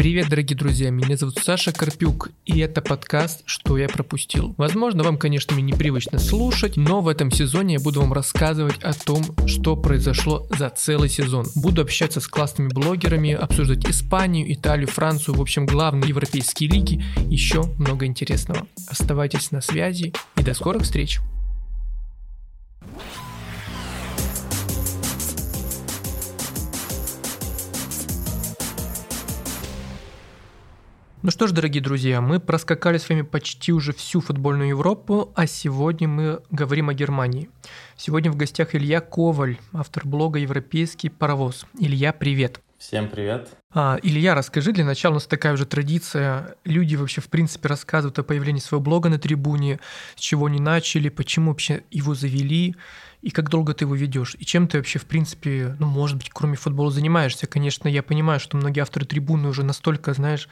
[0.00, 4.54] Привет, дорогие друзья, меня зовут Саша Карпюк, и это подкаст «Что я пропустил».
[4.56, 8.94] Возможно, вам, конечно, мне непривычно слушать, но в этом сезоне я буду вам рассказывать о
[8.94, 11.44] том, что произошло за целый сезон.
[11.54, 17.64] Буду общаться с классными блогерами, обсуждать Испанию, Италию, Францию, в общем, главные европейские лиги, еще
[17.76, 18.66] много интересного.
[18.88, 21.20] Оставайтесь на связи и до скорых встреч!
[31.22, 35.46] Ну что ж, дорогие друзья, мы проскакали с вами почти уже всю футбольную Европу, а
[35.46, 37.50] сегодня мы говорим о Германии.
[37.94, 41.66] Сегодня в гостях Илья Коваль, автор блога «Европейский паровоз».
[41.78, 42.62] Илья, привет.
[42.78, 43.50] Всем привет.
[43.74, 46.56] А, Илья, расскажи, для начала у нас такая уже традиция.
[46.64, 49.78] Люди вообще, в принципе, рассказывают о появлении своего блога на трибуне,
[50.16, 52.76] с чего они начали, почему вообще его завели,
[53.20, 56.30] и как долго ты его ведешь, и чем ты вообще, в принципе, ну, может быть,
[56.30, 57.46] кроме футбола занимаешься.
[57.46, 60.48] Конечно, я понимаю, что многие авторы трибуны уже настолько, знаешь,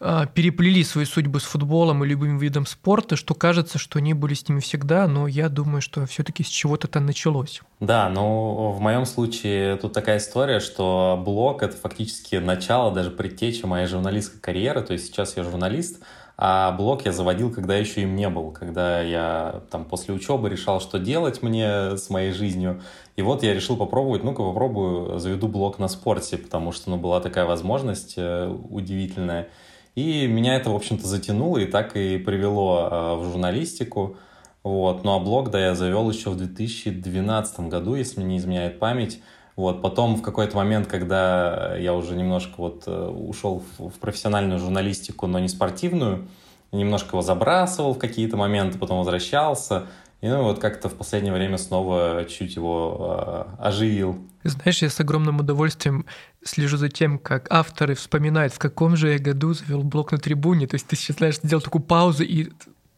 [0.00, 4.48] переплели свои судьбы с футболом и любым видом спорта, что кажется, что они были с
[4.48, 7.60] ними всегда, но я думаю, что все-таки с чего-то там началось.
[7.80, 13.66] Да, ну в моем случае тут такая история, что блог это фактически начало, даже предтеча
[13.66, 16.02] моей журналистской карьеры, то есть сейчас я журналист,
[16.42, 20.80] а блог я заводил, когда еще им не был, когда я там после учебы решал,
[20.80, 22.80] что делать мне с моей жизнью.
[23.16, 27.20] И вот я решил попробовать, ну-ка попробую, заведу блог на спорте, потому что ну, была
[27.20, 29.48] такая возможность э, удивительная.
[29.94, 34.16] И меня это, в общем-то, затянуло и так и привело э, в журналистику.
[34.62, 35.04] Вот.
[35.04, 39.20] Ну а блог, да, я завел еще в 2012 году, если мне не изменяет память.
[39.56, 39.82] Вот.
[39.82, 45.38] Потом в какой-то момент, когда я уже немножко вот э, ушел в профессиональную журналистику, но
[45.38, 46.28] не спортивную,
[46.72, 49.86] немножко его забрасывал в какие-то моменты, потом возвращался.
[50.20, 54.18] И ну вот как-то в последнее время снова чуть его э, оживил.
[54.44, 56.04] Знаешь, я с огромным удовольствием
[56.44, 60.66] слежу за тем, как авторы вспоминают, в каком же я году завел блог на трибуне.
[60.66, 62.50] То есть ты сейчас, знаешь, сделал такую паузу и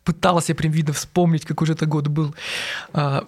[0.04, 2.34] пытался прям видно вспомнить, какой же это год был.
[2.92, 3.26] А,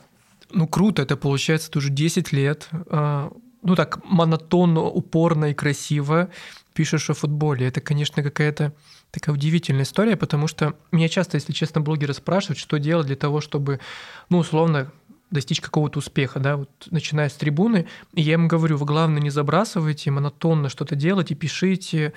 [0.50, 2.69] ну, круто, это получается тоже 10 лет.
[2.88, 6.31] А, ну, так монотонно, упорно и красиво
[6.72, 7.66] пишешь о футболе.
[7.66, 8.72] Это, конечно, какая-то
[9.14, 13.41] такая удивительная история, потому что меня часто, если честно, блогеры спрашивают, что делать для того,
[13.41, 13.80] чтобы,
[14.28, 14.92] ну, условно,
[15.30, 19.30] достичь какого-то успеха, да, вот начиная с трибуны, и я им говорю, вы главное не
[19.30, 22.12] забрасывайте, монотонно что-то делайте, пишите,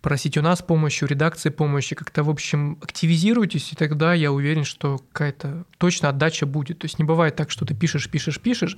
[0.00, 4.64] просите у нас помощи, у редакции помощи, как-то, в общем, активизируйтесь, и тогда я уверен,
[4.64, 6.80] что какая-то точно отдача будет.
[6.80, 8.76] То есть не бывает так, что ты пишешь, пишешь, пишешь,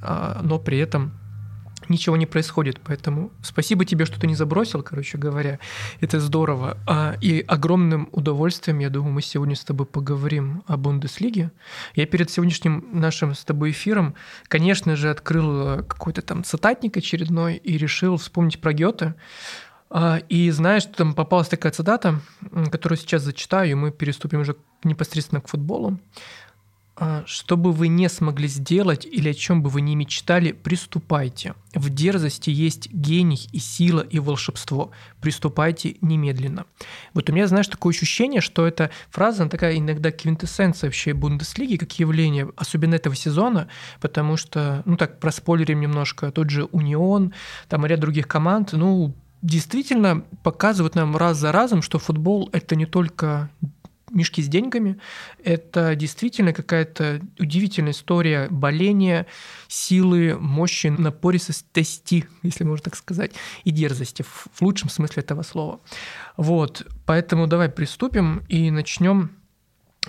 [0.00, 1.12] а, но при этом
[1.88, 2.80] ничего не происходит.
[2.84, 5.58] Поэтому спасибо тебе, что ты не забросил, короче говоря.
[6.00, 6.78] Это здорово.
[6.86, 11.50] А, и огромным удовольствием, я думаю, мы сегодня с тобой поговорим о Бундеслиге.
[11.94, 14.14] Я перед сегодняшним нашим с тобой эфиром,
[14.48, 19.14] конечно же, открыл какой-то там цитатник очередной и решил вспомнить про Гёте.
[19.90, 22.20] А, и знаешь, там попалась такая цитата,
[22.70, 25.98] которую сейчас зачитаю, и мы переступим уже непосредственно к футболу.
[27.00, 31.54] А, что бы вы не смогли сделать или о чем бы вы не мечтали, приступайте.
[31.72, 34.90] В дерзости есть гений и сила и волшебство.
[35.20, 36.64] Приступайте немедленно.
[37.14, 41.76] Вот у меня, знаешь, такое ощущение, что эта фраза, она такая иногда квинтэссенция вообще Бундеслиги
[41.76, 43.68] как явление, особенно этого сезона,
[44.00, 47.32] потому что, ну так, проспойлерим немножко, тот же Унион,
[47.68, 52.86] там ряд других команд, ну, действительно показывают нам раз за разом, что футбол— это не
[52.86, 53.50] только
[54.10, 54.98] мешки с деньгами.
[55.42, 59.26] Это действительно какая-то удивительная история боления,
[59.68, 63.32] силы, мощи, напористости, если можно так сказать,
[63.64, 65.80] и дерзости в лучшем смысле этого слова.
[66.36, 69.30] Вот, поэтому давай приступим и начнем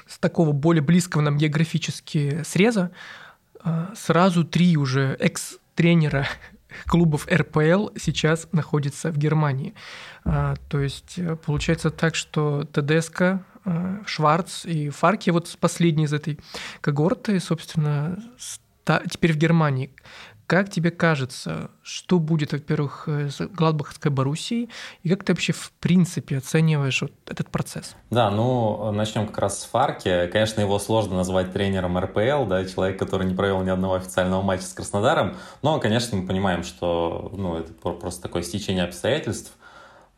[0.08, 2.92] с такого более близкого нам географически среза.
[3.62, 6.28] А, сразу три уже экс-тренера
[6.86, 9.74] клубов РПЛ сейчас находится в Германии.
[10.24, 13.42] А, то есть э, получается так, что ТДСК
[14.06, 16.40] Шварц и Фарки, вот последний из этой
[16.82, 18.18] когорты, собственно,
[19.10, 19.92] теперь в Германии.
[20.50, 24.70] Как тебе кажется, что будет, во-первых, э, с Гладбахской Боруссией,
[25.04, 27.96] и как ты вообще в принципе оцениваешь вот этот процесс?
[28.10, 30.26] Да, ну, начнем как раз с Фарки.
[30.32, 34.64] Конечно, его сложно назвать тренером РПЛ, да, человек, который не провел ни одного официального матча
[34.64, 39.56] с Краснодаром, но, конечно, мы понимаем, что ну, это просто такое стечение обстоятельств.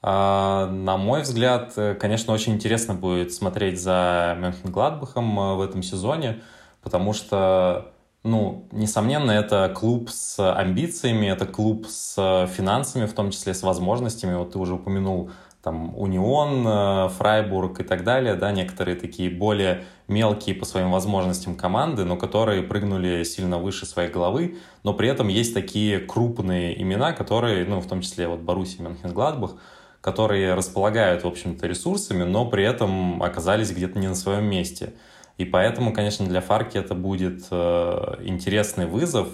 [0.03, 5.83] А, на мой взгляд, э, конечно, очень интересно будет смотреть за Мюнхен-Гладбахом э, в этом
[5.83, 6.41] сезоне,
[6.81, 7.93] потому что,
[8.23, 14.33] ну, несомненно, это клуб с амбициями, это клуб с финансами, в том числе с возможностями.
[14.33, 15.29] Вот ты уже упомянул
[15.61, 21.55] там Унион, э, Фрайбург и так далее, да, некоторые такие более мелкие по своим возможностям
[21.55, 27.13] команды, но которые прыгнули сильно выше своей головы, но при этом есть такие крупные имена,
[27.13, 29.51] которые, ну, в том числе вот Боруссия Мюнхен-Гладбах,
[30.01, 34.93] которые располагают, в общем-то, ресурсами, но при этом оказались где-то не на своем месте.
[35.37, 39.27] И поэтому, конечно, для Фарки это будет э, интересный вызов.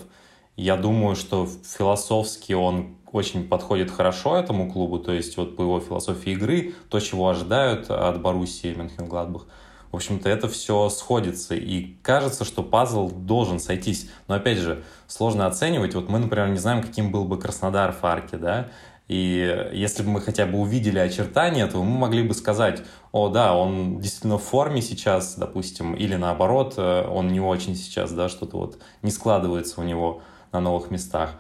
[0.56, 5.80] Я думаю, что философски он очень подходит хорошо этому клубу, то есть вот по его
[5.80, 9.48] философии игры, то, чего ожидают от Боруссии Мюнхен-Гладбах,
[9.92, 14.10] в общем-то, это все сходится, и кажется, что пазл должен сойтись.
[14.28, 15.96] Но, опять же, сложно оценивать.
[15.96, 18.68] Вот мы, например, не знаем, каким был бы Краснодар в Арке, да,
[19.08, 22.84] и если бы мы хотя бы увидели очертания, то мы могли бы сказать,
[23.14, 28.12] о, да, он действительно в форме сейчас, допустим, или наоборот, э, он не очень сейчас,
[28.12, 30.22] да, что-то вот не складывается у него
[30.52, 31.36] на новых местах.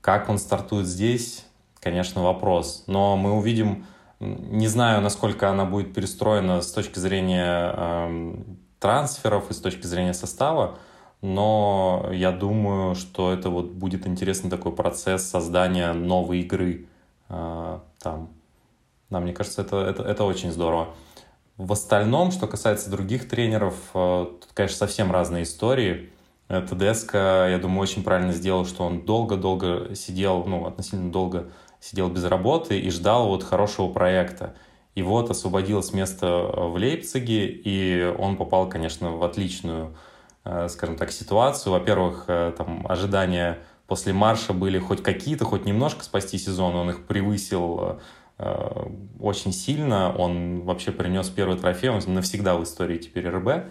[0.00, 1.44] Как он стартует здесь,
[1.78, 2.84] конечно, вопрос.
[2.86, 3.84] Но мы увидим,
[4.18, 8.34] не знаю, насколько она будет перестроена с точки зрения э,
[8.78, 10.78] трансферов и с точки зрения состава,
[11.20, 16.86] но я думаю, что это вот будет интересный такой процесс создания новой игры
[17.30, 18.28] там.
[19.08, 20.88] Да, мне кажется, это, это, это очень здорово.
[21.56, 26.10] В остальном, что касается других тренеров, э, тут, конечно, совсем разные истории.
[26.48, 31.50] ТДСК, я думаю, очень правильно сделал, что он долго-долго сидел, ну, относительно долго
[31.80, 34.54] сидел без работы и ждал вот хорошего проекта.
[34.94, 39.96] И вот освободилось место в Лейпциге, и он попал, конечно, в отличную,
[40.44, 41.72] э, скажем так, ситуацию.
[41.72, 43.58] Во-первых, э, там ожидания
[43.90, 47.98] после марша были хоть какие-то, хоть немножко спасти сезон, он их превысил
[48.38, 48.86] э,
[49.18, 53.64] очень сильно, он вообще принес первый трофей, он навсегда в истории теперь РБ.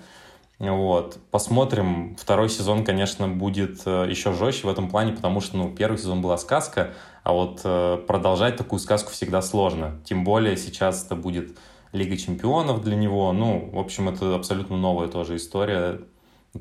[0.59, 1.19] Вот.
[1.31, 2.17] Посмотрим.
[2.19, 6.21] Второй сезон, конечно, будет э, еще жестче в этом плане, потому что, ну, первый сезон
[6.21, 6.93] была сказка,
[7.23, 10.01] а вот э, продолжать такую сказку всегда сложно.
[10.03, 11.57] Тем более сейчас это будет
[11.93, 13.31] Лига чемпионов для него.
[13.31, 16.01] Ну, в общем, это абсолютно новая тоже история.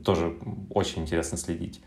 [0.05, 0.39] Тоже
[0.71, 1.83] очень интересно следить.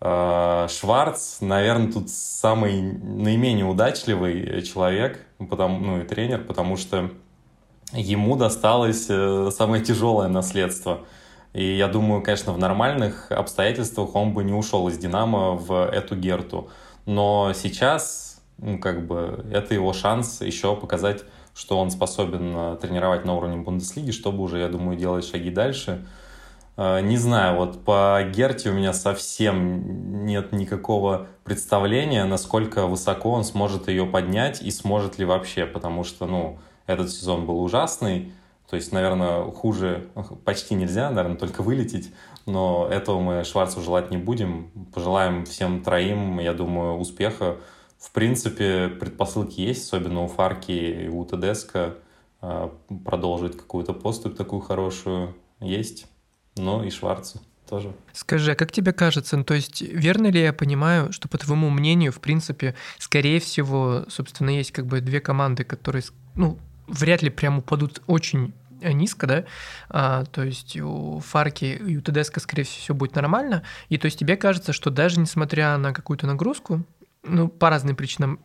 [0.00, 7.10] Э, Шварц, наверное, тут самый наименее удачливый человек, потому, ну и тренер, потому что
[7.92, 11.00] ему досталось э, самое тяжелое наследство.
[11.52, 16.14] И я думаю, конечно, в нормальных обстоятельствах он бы не ушел из «Динамо» в эту
[16.14, 16.68] Герту.
[17.06, 21.24] Но сейчас, ну, как бы, это его шанс еще показать,
[21.54, 26.06] что он способен э, тренировать на уровне Бундеслиги, чтобы уже, я думаю, делать шаги дальше–
[26.78, 33.88] не знаю, вот по Герте у меня совсем нет никакого представления, насколько высоко он сможет
[33.88, 38.32] ее поднять и сможет ли вообще, потому что, ну, этот сезон был ужасный,
[38.70, 40.08] то есть, наверное, хуже
[40.44, 42.12] почти нельзя, наверное, только вылететь,
[42.46, 44.70] но этого мы Шварцу желать не будем.
[44.94, 47.56] Пожелаем всем троим, я думаю, успеха.
[47.98, 51.94] В принципе, предпосылки есть, особенно у Фарки и у Тедеско,
[52.40, 52.68] э,
[53.04, 56.06] продолжить какую-то поступь такую хорошую есть
[56.58, 57.92] но и Шварцу тоже.
[58.12, 61.70] Скажи, а как тебе кажется, ну, то есть верно ли я понимаю, что по твоему
[61.70, 66.02] мнению, в принципе, скорее всего, собственно, есть как бы две команды, которые,
[66.34, 69.44] ну, вряд ли прям упадут очень низко, да,
[69.88, 74.06] а, то есть у Фарки и у ТДСК, скорее всего, все будет нормально, и то
[74.06, 76.84] есть тебе кажется, что даже несмотря на какую-то нагрузку,
[77.24, 78.40] ну, по разным причинам,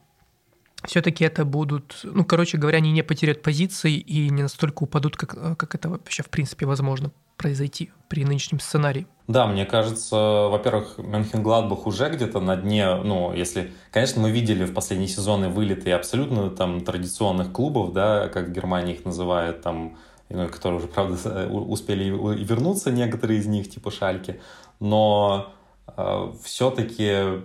[0.85, 5.57] все-таки это будут, ну, короче говоря, они не потеряют позиции и не настолько упадут, как,
[5.57, 9.07] как это вообще в принципе возможно произойти при нынешнем сценарии?
[9.27, 10.15] Да, мне кажется,
[10.51, 15.91] во-первых, Мюнхен-Гладбах уже где-то на дне, ну, если, конечно, мы видели в последние сезоны вылеты
[15.91, 19.97] абсолютно там традиционных клубов, да, как Германия их называет, там,
[20.29, 22.05] ну, которые уже, правда, успели
[22.43, 24.41] вернуться, некоторые из них, типа Шальки,
[24.81, 25.53] но
[25.95, 27.43] э, все-таки,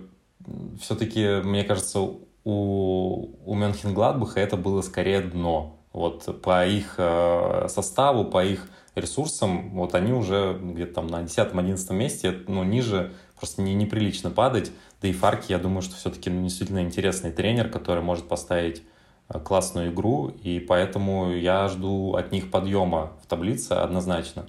[0.81, 2.01] все-таки, мне кажется,
[2.43, 5.77] у, у Мюнхен-Гладбаха это было скорее дно.
[5.93, 8.67] Вот по их э, составу, по их
[8.99, 14.71] ресурсам, вот они уже где-то там на 10-11 месте, ну, ниже просто не, неприлично падать.
[15.01, 18.83] Да и Фарки, я думаю, что все-таки ну, действительно интересный тренер, который может поставить
[19.29, 24.47] э, классную игру, и поэтому я жду от них подъема в таблице однозначно.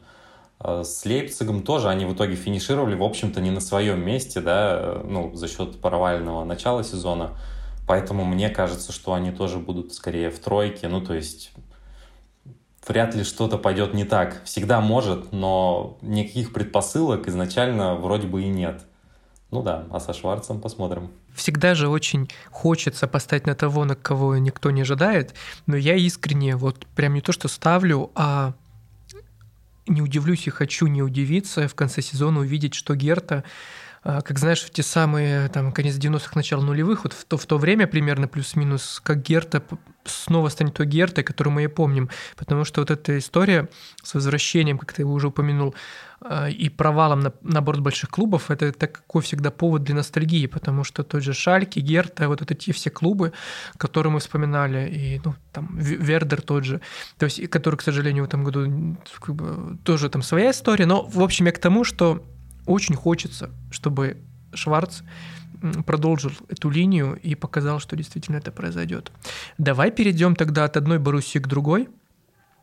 [0.60, 4.76] Э, с Лейпцигом тоже они в итоге финишировали, в общем-то, не на своем месте, да,
[4.78, 7.36] э, ну, за счет провального начала сезона.
[7.86, 10.86] Поэтому мне кажется, что они тоже будут скорее в тройке.
[10.86, 11.52] Ну, то есть
[12.90, 14.42] вряд ли что-то пойдет не так.
[14.44, 18.82] Всегда может, но никаких предпосылок изначально вроде бы и нет.
[19.52, 21.12] Ну да, а со Шварцем посмотрим.
[21.32, 25.34] Всегда же очень хочется поставить на того, на кого никто не ожидает,
[25.66, 28.54] но я искренне вот прям не то что ставлю, а
[29.86, 33.44] не удивлюсь и хочу не удивиться в конце сезона увидеть, что Герта
[34.02, 37.58] как знаешь, в те самые, там, конец 90-х, начало нулевых, вот в то, в то
[37.58, 39.62] время примерно плюс-минус, как Герта
[40.04, 42.08] снова станет той Гертой, которую мы и помним.
[42.36, 43.68] Потому что вот эта история
[44.02, 45.74] с возвращением, как ты уже упомянул,
[46.22, 50.82] э, и провалом на, на борт больших клубов, это такой всегда повод для ностальгии, потому
[50.82, 53.32] что тот же Шальки, Герта, вот это те все клубы,
[53.76, 56.80] которые мы вспоминали, и ну, там Вердер тот же,
[57.18, 61.02] то есть, который, к сожалению, в этом году как бы, тоже там своя история, но,
[61.02, 62.24] в общем, я к тому, что
[62.66, 64.18] очень хочется, чтобы
[64.54, 65.02] Шварц
[65.86, 69.12] продолжил эту линию и показал, что действительно это произойдет.
[69.58, 71.88] Давай перейдем тогда от одной Боруссии к другой.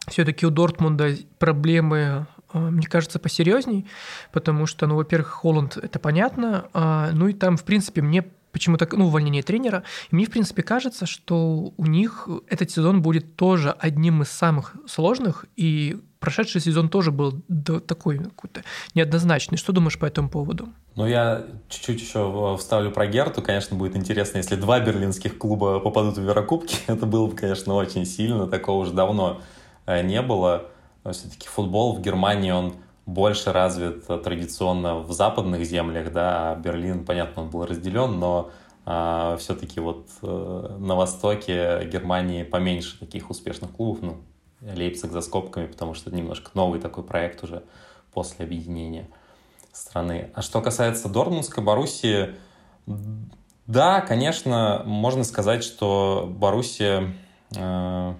[0.08, 3.86] Все-таки у Дортмунда проблемы, э, мне кажется, посерьезней,
[4.32, 8.88] потому что, ну, во-первых, Холланд, это понятно, а, ну и там, в принципе, мне почему-то,
[8.92, 9.84] ну, увольнение тренера.
[10.12, 14.76] И мне, в принципе, кажется, что у них этот сезон будет тоже одним из самых
[14.88, 17.42] сложных, и прошедший сезон тоже был
[17.88, 18.64] такой какой-то
[18.96, 19.58] неоднозначный.
[19.58, 20.70] Что думаешь по этому поводу?
[20.96, 23.42] Ну, я чуть-чуть еще вставлю про Герту.
[23.42, 26.78] Конечно, будет интересно, если два берлинских клуба попадут в Еврокубки.
[26.88, 28.48] Это было бы, конечно, очень сильно.
[28.48, 29.42] Такого уже давно
[29.86, 30.66] э, не было.
[31.12, 32.74] Все-таки футбол в Германии, он
[33.08, 38.52] больше развит традиционно в западных землях, да, а Берлин, понятно, он был разделен, но
[38.86, 44.18] а, все-таки вот а, на востоке Германии поменьше таких успешных клубов, ну,
[44.62, 47.64] Лейпциг за скобками, потому что это немножко новый такой проект уже
[48.12, 49.08] после объединения
[49.72, 50.30] страны.
[50.34, 52.36] А что касается Дортмундской Боруссии,
[53.68, 57.14] да, конечно, можно сказать, что Боруссия,
[57.56, 58.14] э,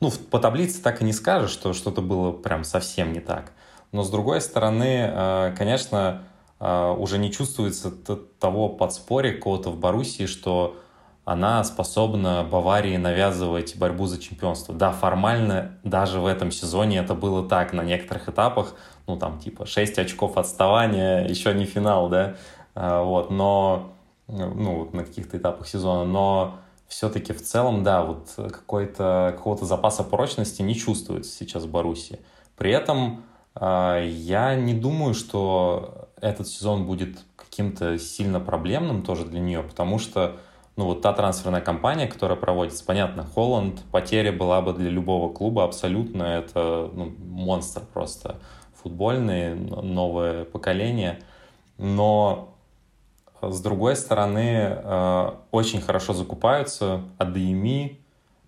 [0.00, 3.52] ну, по таблице так и не скажешь, что что-то было прям совсем не так.
[3.94, 6.24] Но с другой стороны, э, конечно,
[6.58, 7.92] э, уже не чувствуется
[8.40, 10.76] того подспорья какого-то в Боруссии, что
[11.24, 14.74] она способна Баварии навязывать борьбу за чемпионство.
[14.74, 18.74] Да, формально даже в этом сезоне это было так на некоторых этапах,
[19.06, 22.34] ну там типа 6 очков отставания, еще не финал, да,
[22.74, 23.92] э, вот, но,
[24.26, 26.58] ну, на каких-то этапах сезона, но
[26.88, 32.18] все-таки в целом, да, вот какой-то, какого-то запаса прочности не чувствуется сейчас в Боруссии.
[32.56, 33.22] При этом
[33.60, 40.36] я не думаю, что этот сезон будет каким-то сильно проблемным тоже для нее, потому что
[40.76, 45.64] ну вот та трансферная кампания, которая проводится, понятно, Холланд, потеря была бы для любого клуба
[45.64, 48.40] абсолютно, это ну, монстр просто
[48.82, 51.20] футбольный, новое поколение,
[51.78, 52.54] но
[53.40, 58.00] с другой стороны, э, очень хорошо закупаются Адеми,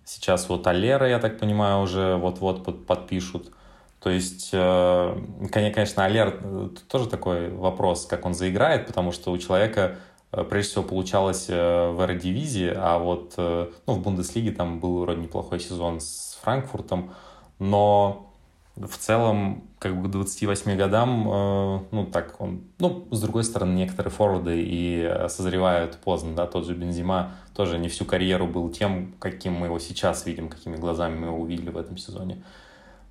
[0.03, 3.51] сейчас вот Алера, я так понимаю, уже вот-вот подпишут,
[3.99, 5.17] то есть, э,
[5.51, 9.95] конечно, Алер э, тоже такой вопрос, как он заиграет, потому что у человека
[10.31, 15.59] э, прежде всего получалось в Эрдивизии, а вот ну, в Бундеслиге там был вроде неплохой
[15.59, 17.11] сезон с Франкфуртом,
[17.57, 18.31] но
[18.75, 24.11] в целом, как бы к 28 годам, ну, так он, ну, с другой стороны, некоторые
[24.11, 29.53] форварды и созревают поздно, да, тот же Бензима тоже не всю карьеру был тем, каким
[29.53, 32.43] мы его сейчас видим, какими глазами мы его увидели в этом сезоне.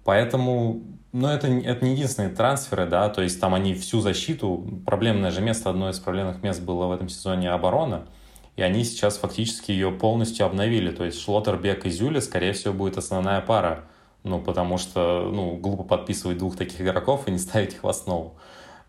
[0.07, 5.33] Поэтому, ну, это, это не единственные трансферы, да, то есть там они всю защиту, проблемное
[5.33, 8.07] же место, одно из проблемных мест было в этом сезоне оборона,
[8.55, 12.99] и они сейчас фактически ее полностью обновили, то есть Шлоттербек и Зюля, скорее всего, будет
[12.99, 13.87] основная пара,
[14.23, 18.37] ну, потому что, ну, глупо подписывать двух таких игроков и не ставить их в основу.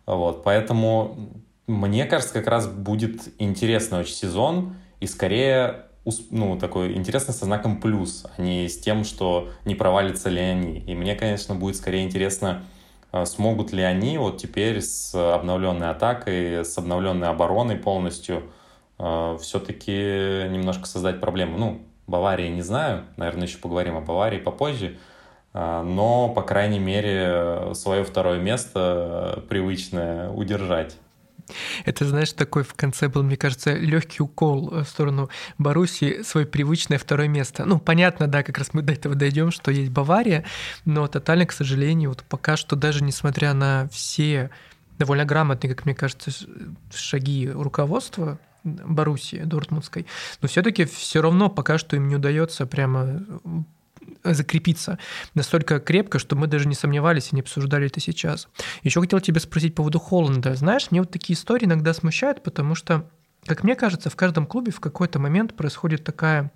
[0.05, 1.17] Вот, поэтому
[1.65, 5.86] мне кажется, как раз будет интересный очень сезон, и скорее
[6.31, 10.79] ну, такой интересный со знаком плюс, а не с тем, что не провалится ли они.
[10.79, 12.63] И мне, конечно, будет скорее интересно,
[13.11, 18.43] а, смогут ли они вот теперь с обновленной атакой, с обновленной обороной полностью
[18.97, 21.57] а, все-таки немножко создать проблему.
[21.57, 24.97] Ну, Баварии не знаю, наверное, еще поговорим о Баварии попозже,
[25.53, 30.97] а, но, по крайней мере, свое второе место привычное удержать.
[31.85, 36.97] Это, знаешь, такой в конце был, мне кажется, легкий укол в сторону Баруси, свое привычное
[36.97, 37.65] второе место.
[37.65, 40.45] Ну, понятно, да, как раз мы до этого дойдем, что есть Бавария,
[40.85, 44.49] но тотально, к сожалению, вот пока что даже несмотря на все
[44.97, 46.31] довольно грамотные, как мне кажется,
[46.93, 50.05] шаги руководства Боруссии Дортмундской,
[50.41, 53.23] но все-таки все равно пока что им не удается прямо
[54.23, 54.97] закрепиться
[55.33, 58.47] настолько крепко, что мы даже не сомневались и не обсуждали это сейчас.
[58.83, 60.55] Еще хотел тебя спросить по поводу Холланда.
[60.55, 63.09] Знаешь, мне вот такие истории иногда смущают, потому что,
[63.45, 66.51] как мне кажется, в каждом клубе в какой-то момент происходит такая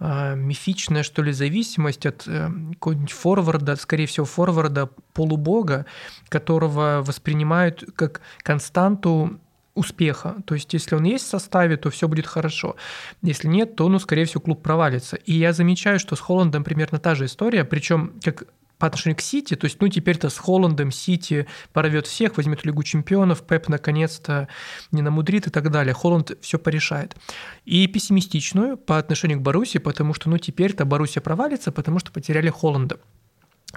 [0.00, 5.86] э, мифичная, что ли, зависимость от э, какого-нибудь форварда, скорее всего, форварда полубога,
[6.28, 9.40] которого воспринимают как константу
[9.78, 10.36] успеха.
[10.46, 12.76] То есть, если он есть в составе, то все будет хорошо.
[13.22, 15.16] Если нет, то, ну, скорее всего, клуб провалится.
[15.16, 18.44] И я замечаю, что с Холландом примерно та же история, причем как
[18.78, 22.82] по отношению к Сити, то есть, ну, теперь-то с Холландом Сити порвет всех, возьмет Лигу
[22.84, 24.48] чемпионов, Пеп наконец-то
[24.92, 25.94] не намудрит и так далее.
[25.94, 27.16] Холланд все порешает.
[27.64, 32.50] И пессимистичную по отношению к Баруси, потому что, ну, теперь-то Боруссия провалится, потому что потеряли
[32.50, 33.00] Холланда.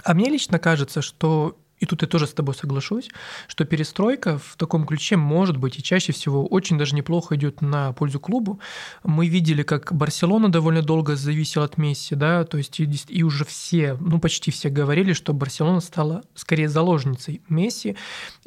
[0.04, 3.10] А мне лично кажется, что и тут я тоже с тобой соглашусь,
[3.48, 7.92] что перестройка в таком ключе может быть и чаще всего очень даже неплохо идет на
[7.92, 8.60] пользу клубу.
[9.02, 13.44] Мы видели, как Барселона довольно долго зависела от Месси, да, то есть и, и уже
[13.44, 17.96] все, ну почти все говорили, что Барселона стала скорее заложницей Месси,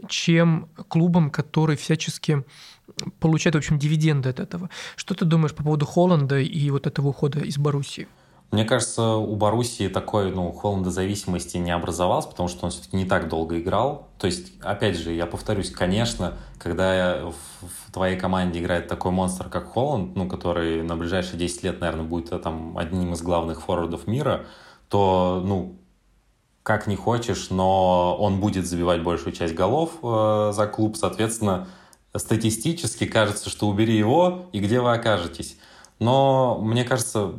[0.08, 2.46] чем клубом, который всячески
[3.20, 4.70] получает, в общем, дивиденды от этого.
[4.96, 8.08] Что ты думаешь по поводу Холланда и вот этого ухода из Боруссии?
[8.52, 13.28] Мне кажется, у Боруссии такой, ну, холодозависимости не образовалось, потому что он все-таки не так
[13.28, 14.08] долго играл.
[14.18, 19.74] То есть, опять же, я повторюсь, конечно, когда в твоей команде играет такой монстр, как
[19.74, 24.08] Холланд, ну, который на ближайшие 10 лет, наверное, будет э, там одним из главных форвардов
[24.08, 24.46] мира,
[24.90, 25.78] то, ну,
[26.64, 31.68] как не хочешь, но он будет забивать большую часть голов э, за клуб, соответственно,
[32.16, 35.58] статистически кажется, что убери его, и где вы окажетесь.
[36.00, 37.34] Но мне кажется,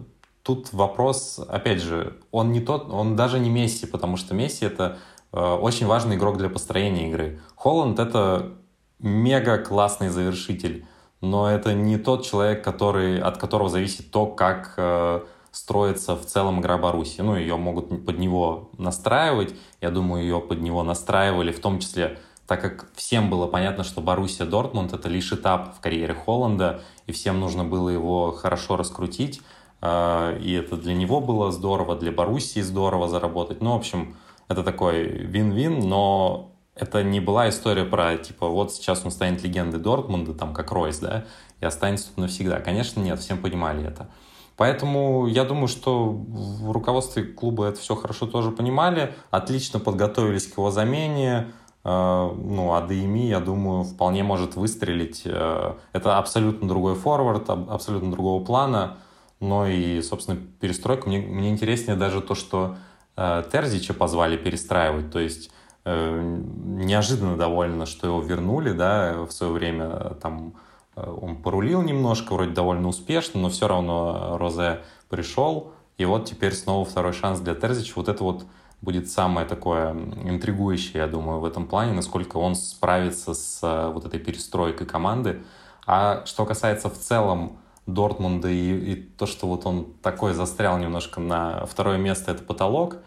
[0.47, 4.99] тут вопрос, опять же, он не тот, он даже не Месси, потому что Месси это
[5.33, 7.41] э, очень важный игрок для построения игры.
[7.57, 8.53] Холланд это
[9.01, 10.87] мега классный завершитель,
[11.21, 16.61] но это не тот человек, который, от которого зависит то, как э, строится в целом
[16.61, 17.23] игра Баруси.
[17.23, 19.53] Ну, ее могут под него настраивать.
[19.81, 24.01] Я думаю, ее под него настраивали, в том числе, так как всем было понятно, что
[24.01, 29.43] Боруссия Дортмунд— это лишь этап в карьере Холланда, и всем нужно было его хорошо раскрутить.
[29.81, 33.61] А, и это для него было здорово, для Боруссии здорово заработать.
[33.61, 34.17] Ну, в общем,
[34.49, 39.81] это такой вин-вин, но это не была история про, типа, вот сейчас он станет легендой
[39.81, 41.25] Дортмунда, там, как Ройс, да,
[41.61, 42.61] и останется тут навсегда.
[42.61, 44.09] Конечно, нет, всем понимали это.
[44.57, 50.57] Поэтому я думаю, что в руководстве клуба это все хорошо тоже понимали, отлично подготовились к
[50.57, 51.53] его замене.
[51.85, 55.23] А, ну, АДМИ, я думаю, вполне может выстрелить.
[55.25, 58.97] Э, это абсолютно другой форвард, абсолютно другого плана
[59.41, 61.09] но и, собственно, перестройка.
[61.09, 62.77] Мне, мне интереснее даже то, что
[63.17, 65.51] э, Терзича позвали перестраивать, то есть
[65.85, 70.55] э, неожиданно довольно, что его вернули, да, в свое время там
[70.95, 76.55] э, он порулил немножко, вроде довольно успешно, но все равно Розе пришел, и вот теперь
[76.55, 77.93] снова второй шанс для Терзича.
[77.97, 78.45] Вот это вот
[78.83, 84.05] будет самое такое интригующее, я думаю, в этом плане, насколько он справится с э, вот
[84.05, 85.43] этой перестройкой команды.
[85.87, 91.21] А что касается в целом Дортмунда и, и то, что вот он такой застрял немножко
[91.21, 92.99] на второе место, это потолок.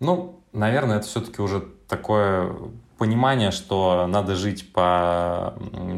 [0.00, 2.54] Ну, наверное, это все-таки уже такое
[2.98, 5.54] понимание, что надо жить по,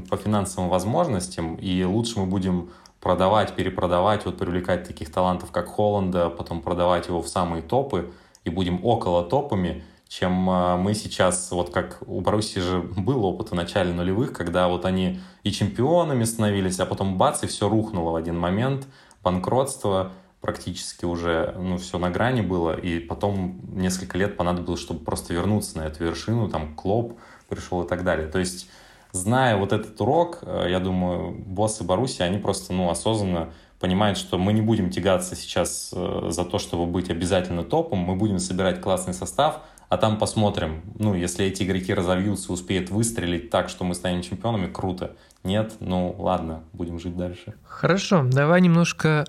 [0.09, 6.31] по финансовым возможностям, и лучше мы будем продавать, перепродавать, вот привлекать таких талантов, как Холланда,
[6.31, 8.11] потом продавать его в самые топы,
[8.45, 13.51] и будем около топами, чем а, мы сейчас, вот как у Боруссии же был опыт
[13.51, 18.13] в начале нулевых, когда вот они и чемпионами становились, а потом бац, и все рухнуло
[18.13, 18.87] в один момент,
[19.23, 25.33] банкротство практически уже, ну, все на грани было, и потом несколько лет понадобилось, чтобы просто
[25.33, 28.29] вернуться на эту вершину, там, Клоп пришел и так далее.
[28.29, 28.69] То есть,
[29.13, 34.37] зная вот этот урок, э, я думаю, боссы Баруси, они просто, ну, осознанно понимают, что
[34.37, 38.83] мы не будем тягаться сейчас э, за то, чтобы быть обязательно топом, мы будем собирать
[38.83, 39.61] классный состав–
[39.95, 40.83] а там посмотрим.
[40.99, 45.15] Ну, если эти игроки разовьются, успеют выстрелить так, что мы станем чемпионами, круто.
[45.45, 47.55] Нет, ну ладно, будем жить дальше.
[47.63, 49.25] Хорошо, давай немножко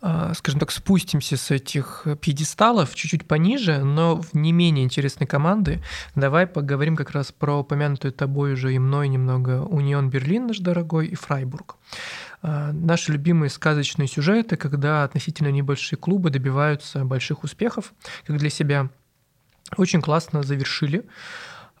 [0.00, 5.82] а, скажем так, спустимся с этих пьедесталов чуть-чуть пониже, но в не менее интересной команды.
[6.14, 11.08] Давай поговорим как раз про упомянутую тобой уже и мной немного Унион Берлин наш дорогой
[11.08, 11.78] и Фрайбург.
[12.42, 17.92] А, наши любимые сказочные сюжеты, когда относительно небольшие клубы добиваются больших успехов,
[18.24, 18.88] как для себя–
[19.76, 21.06] очень классно завершили.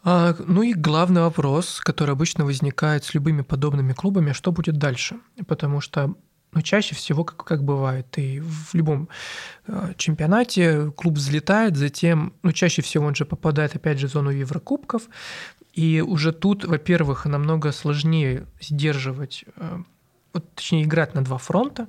[0.02, 5.16] А, ну и главный вопрос, который обычно возникает с любыми подобными клубами, что будет дальше?
[5.46, 6.14] Потому что
[6.52, 9.08] ну, чаще всего, как, как бывает, и в любом
[9.66, 14.30] э, чемпионате клуб взлетает, затем, ну, чаще всего он же попадает, опять же, в зону
[14.30, 15.02] Еврокубков,
[15.74, 19.44] и уже тут, во-первых, намного сложнее сдерживать,
[20.32, 21.88] вот, точнее, играть на два фронта,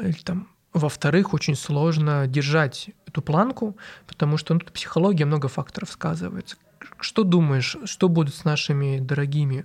[0.00, 5.90] или там во-вторых, очень сложно держать эту планку, потому что ну, тут психология много факторов
[5.90, 6.56] сказывается.
[7.00, 9.64] Что думаешь, что будет с нашими дорогими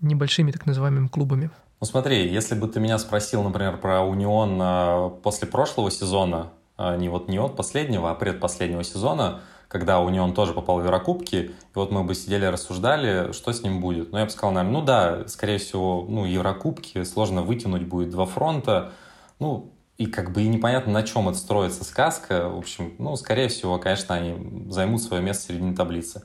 [0.00, 1.50] небольшими так называемыми клубами?
[1.80, 6.96] Ну смотри, если бы ты меня спросил, например, про Унион а, после прошлого сезона, а,
[6.96, 11.54] не вот не от последнего, а предпоследнего сезона, когда Унион тоже попал в Еврокубки, и
[11.74, 14.12] вот мы бы сидели рассуждали, что с ним будет.
[14.12, 18.24] Ну, я бы сказал, наверное, ну да, скорее всего, ну, Еврокубки, сложно вытянуть будет два
[18.24, 18.92] фронта.
[19.38, 22.48] Ну, и как бы и непонятно, на чем это строится сказка.
[22.48, 26.22] В общем, ну, скорее всего, конечно, они займут свое место в середине таблицы.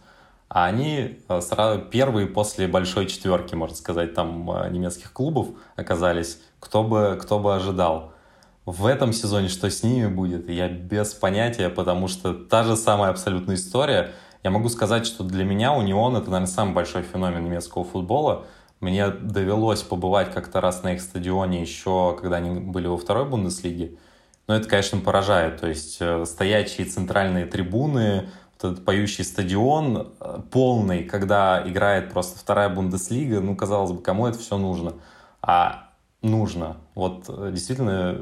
[0.48, 6.40] А они э, сразу первые после большой четверки, можно сказать, там э, немецких клубов оказались.
[6.60, 8.14] Кто бы, кто бы ожидал.
[8.66, 13.10] В этом сезоне что с ними будет, я без понятия, потому что та же самая
[13.10, 14.12] абсолютная история.
[14.44, 18.46] Я могу сказать, что для меня Унион это, наверное, самый большой феномен немецкого футбола.
[18.84, 23.98] Мне довелось побывать как-то раз на их стадионе еще, когда они были во второй Бундеслиге.
[24.46, 25.62] Но это, конечно, поражает.
[25.62, 32.68] То есть э, стоячие центральные трибуны, этот поющий стадион э, полный, когда играет просто вторая
[32.68, 34.96] Бундеслига, ну, казалось бы, кому это все нужно?
[35.42, 35.92] А
[36.22, 36.76] нужно.
[36.94, 38.22] Вот э, действительно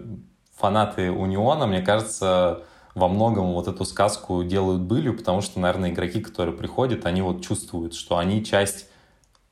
[0.55, 2.61] фанаты Униона, мне кажется,
[2.93, 7.41] во многом вот эту сказку делают былью, потому что, наверное, игроки, которые приходят, они вот
[7.41, 8.90] чувствуют, что они часть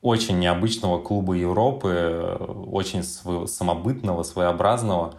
[0.02, 2.38] очень необычного клуба Европы,
[2.70, 5.14] очень самобытного, своеобразного,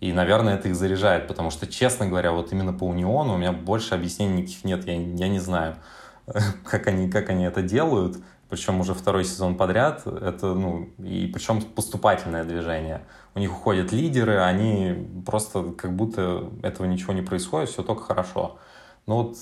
[0.00, 3.52] и, наверное, это их заряжает, потому что, честно говоря, вот именно по Униону у меня
[3.52, 4.84] больше объяснений никаких нет.
[4.84, 5.76] Я, я не знаю,
[6.64, 8.16] как они, как они это делают.
[8.48, 10.04] Причем уже второй сезон подряд.
[10.06, 13.02] Это, ну, и причем поступательное движение.
[13.36, 18.58] У них уходят лидеры, они просто как будто этого ничего не происходит, все только хорошо.
[19.06, 19.36] Ну вот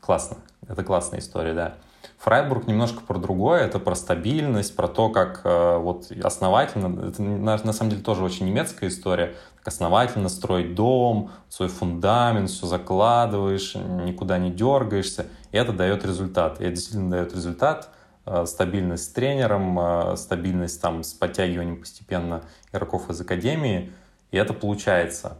[0.00, 0.36] классно.
[0.66, 1.74] Это классная история, да.
[2.18, 7.56] Фрайбург немножко про другое, это про стабильность, про то, как э, вот основательно, это на,
[7.56, 13.74] на самом деле тоже очень немецкая история, как основательно строить дом, свой фундамент, все закладываешь,
[13.74, 16.60] никуда не дергаешься, и это дает результат.
[16.60, 17.88] И это действительно дает результат,
[18.26, 23.92] э, стабильность с тренером, э, стабильность там с подтягиванием постепенно игроков из академии,
[24.30, 25.38] и это получается.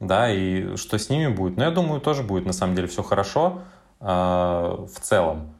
[0.00, 1.58] Да, и что с ними будет?
[1.58, 3.60] Ну, я думаю, тоже будет на самом деле все хорошо
[4.00, 5.54] э, в целом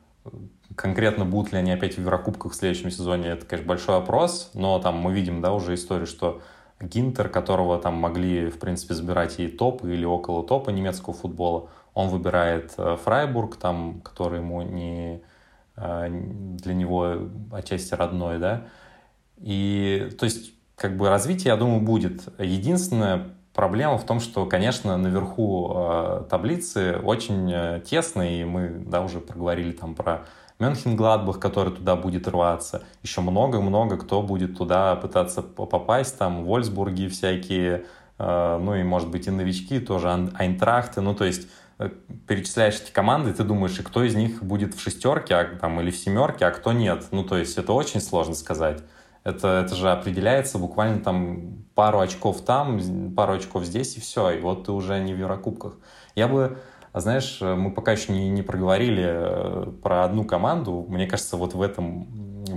[0.77, 4.79] Конкретно будут ли они опять в Еврокубках в следующем сезоне, это, конечно, большой вопрос, но
[4.79, 6.41] там мы видим, да, уже историю, что
[6.81, 12.09] Гинтер, которого там могли, в принципе, забирать и топ, или около топа немецкого футбола, он
[12.09, 15.23] выбирает э, Фрайбург, там, который ему не
[15.77, 18.67] э, для него отчасти родной, да,
[19.39, 22.29] и, то есть, как бы развитие, я думаю, будет.
[22.39, 29.03] Единственная проблема в том, что, конечно, наверху э, таблицы очень э, тесно, и мы, да,
[29.03, 30.25] уже проговорили там про
[30.59, 32.85] Мюнхен-Гладбах, который туда будет рваться.
[33.03, 36.19] Еще много-много кто будет туда пытаться попасть.
[36.19, 37.85] Там Вольсбурги всякие,
[38.19, 41.01] э, ну и, может быть, и новички тоже, Айнтрахты.
[41.01, 41.91] Ну, то есть э,
[42.27, 45.91] перечисляешь эти команды, ты думаешь, и кто из них будет в шестерке а, там, или
[45.91, 47.07] в семерке, а кто нет.
[47.11, 48.83] Ну, то есть это очень сложно сказать.
[49.25, 52.81] Это, это же определяется буквально там пару очков там,
[53.15, 54.31] пару очков здесь, и все.
[54.31, 55.75] И вот ты уже не в Еврокубках.
[56.15, 56.59] Я бы
[56.95, 60.85] знаешь, мы пока еще не, не проговорили э, про одну команду.
[60.89, 62.07] Мне кажется, вот в этом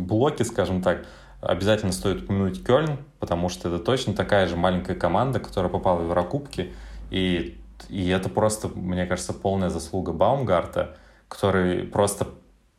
[0.06, 1.06] блоке, скажем так,
[1.41, 6.06] обязательно стоит упомянуть Кёльн, потому что это точно такая же маленькая команда, которая попала в
[6.06, 6.73] Еврокубки.
[7.12, 10.97] И, и это просто, мне кажется, полная заслуга Баумгарта,
[11.30, 12.28] который просто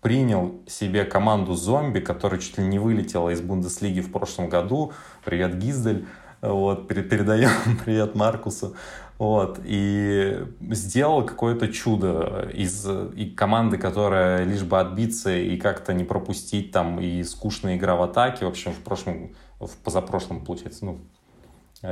[0.07, 4.92] принял себе команду зомби, которая чуть ли не вылетела из Бундеслиги в прошлом году.
[5.25, 6.07] Привет, Гиздель.
[6.40, 7.51] Вот, передаем
[7.85, 8.77] привет Маркусу.
[9.19, 16.05] Вот, и сделал какое-то чудо из и команды, которая лишь бы отбиться и как-то не
[16.05, 18.45] пропустить там и скучная игра в атаке.
[18.45, 21.01] В общем, в прошлом, в позапрошлом, получается, ну,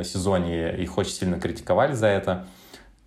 [0.05, 2.47] сезоне их очень сильно критиковали за это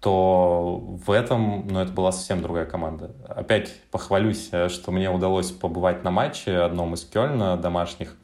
[0.08, 3.12] то в этом, ну, это была совсем другая команда.
[3.28, 8.16] Опять похвалюсь, что мне удалось побывать на матче одном из Кёльна домашних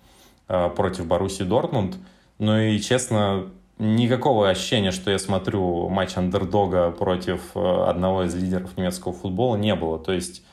[0.47, 1.97] э, против Боруссии Дортмунд.
[2.39, 8.77] Ну и, честно, никакого ощущения, что я смотрю матч андердога против э, одного из лидеров
[8.77, 9.99] немецкого футбола, не было.
[9.99, 10.45] То есть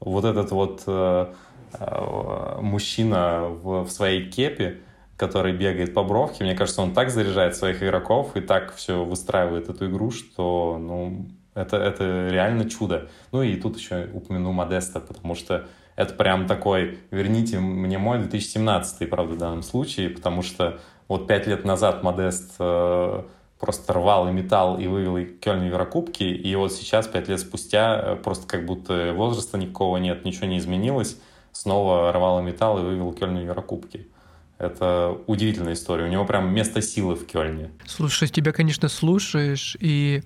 [0.00, 1.32] вот этот вот э,
[1.78, 4.82] э, мужчина в своей кепе,
[5.16, 9.68] который бегает по бровке, мне кажется, он так заряжает своих игроков и так все выстраивает
[9.68, 13.08] эту игру, что ну, это, это реально чудо.
[13.32, 19.08] Ну и тут еще упомяну Модеста, потому что это прям такой, верните мне мой 2017,
[19.08, 23.22] правда, в данном случае, потому что вот пять лет назад Модест э,
[23.60, 28.00] просто рвал и металл и вывел Кёльн в Еврокубки, и вот сейчас, пять лет спустя,
[28.02, 31.16] э, просто как будто возраста никакого нет, ничего не изменилось,
[31.52, 34.08] снова рвал и металл и вывел Кёльн в Еврокубки.
[34.58, 36.04] Это удивительная история.
[36.04, 37.70] У него прям место силы в Кёльне.
[37.86, 40.22] Слушай, тебя, конечно, слушаешь, и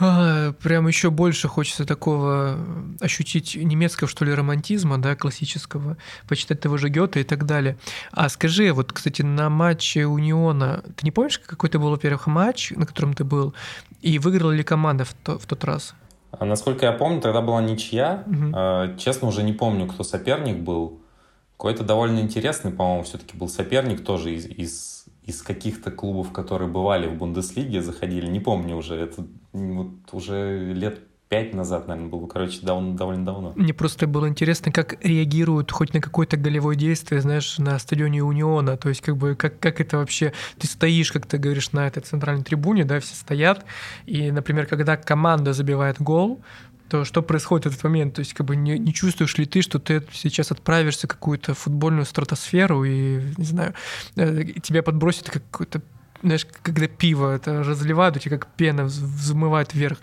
[0.00, 2.58] а, прям еще больше хочется такого
[3.00, 5.96] ощутить немецкого, что ли, романтизма, да, классического,
[6.28, 7.78] почитать того же Гёте и так далее.
[8.10, 12.72] А скажи, вот, кстати, на матче Униона, ты не помнишь, какой то был, во-первых, матч,
[12.72, 13.54] на котором ты был,
[14.00, 15.94] и выиграла ли команда в, то, в тот раз?
[16.32, 18.24] А, насколько я помню, тогда была ничья.
[18.26, 18.98] Угу.
[18.98, 20.98] Честно, уже не помню, кто соперник был.
[21.62, 27.06] Какой-то довольно интересный, по-моему, все-таки был соперник тоже из, из из каких-то клубов, которые бывали
[27.06, 30.98] в Бундеслиге, заходили, не помню уже, это вот уже лет
[31.28, 33.52] пять назад, наверное, было, короче, довольно, довольно давно.
[33.56, 38.76] Мне просто было интересно, как реагируют хоть на какое-то голевое действие, знаешь, на стадионе Униона,
[38.76, 42.02] то есть как бы как, как это вообще, ты стоишь, как ты говоришь, на этой
[42.02, 43.64] центральной трибуне, да, все стоят,
[44.04, 46.42] и, например, когда команда забивает гол,
[46.88, 48.14] то что происходит в этот момент?
[48.14, 51.54] То есть как бы не, не чувствуешь ли ты, что ты сейчас отправишься в какую-то
[51.54, 53.74] футбольную стратосферу и, не знаю,
[54.16, 55.82] э, тебя подбросит какой-то
[56.22, 59.98] знаешь, когда пиво это разливают, у тебя как пена взмывает вверх.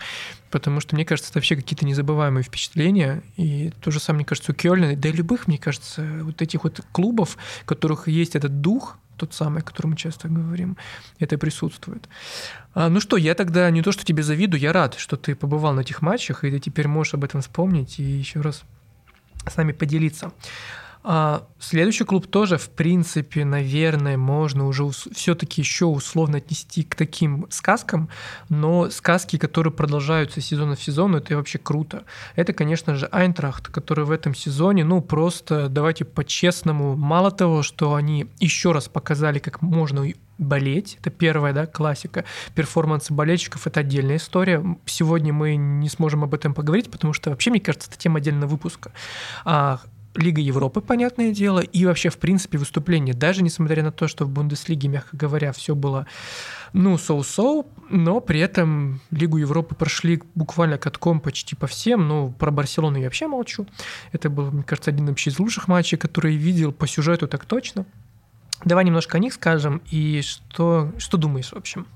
[0.50, 3.22] Потому что, мне кажется, это вообще какие-то незабываемые впечатления.
[3.36, 6.64] И то же самое, мне кажется, у Кёльна, да и любых, мне кажется, вот этих
[6.64, 10.76] вот клубов, в которых есть этот дух, тот самый, о котором мы часто говорим,
[11.18, 12.08] это присутствует.
[12.74, 15.74] А, ну что, я тогда не то, что тебе завидую, я рад, что ты побывал
[15.74, 18.62] на этих матчах, и ты теперь можешь об этом вспомнить и еще раз
[19.46, 20.32] с нами поделиться.
[21.02, 27.46] А следующий клуб тоже, в принципе, наверное, можно уже все-таки еще условно отнести к таким
[27.48, 28.10] сказкам,
[28.50, 32.04] но сказки, которые продолжаются сезона в сезон, это вообще круто.
[32.36, 37.94] Это, конечно же, Айнтрахт, который в этом сезоне, ну, просто, давайте по-честному, мало того, что
[37.94, 40.04] они еще раз показали, как можно
[40.36, 40.96] болеть.
[41.00, 42.24] Это первая, да, классика.
[42.54, 44.64] Перформансы болельщиков— это отдельная история.
[44.86, 48.50] Сегодня мы не сможем об этом поговорить, потому что вообще, мне кажется, это тема отдельного
[48.50, 48.92] выпуска.
[49.44, 49.80] А
[50.16, 53.14] Лига Европы, понятное дело, и вообще, в принципе, выступление.
[53.14, 56.06] Даже несмотря на то, что в Бундеслиге, мягко говоря, все было,
[56.72, 62.08] ну, соу-соу, но при этом Лигу Европы прошли буквально катком почти по всем.
[62.08, 63.66] Ну, про Барселону я вообще молчу.
[64.10, 67.86] Это был, мне кажется, один вообще из лучших матчей, который видел по сюжету так точно.
[68.64, 71.86] Давай немножко о них скажем, и что, что думаешь, в общем?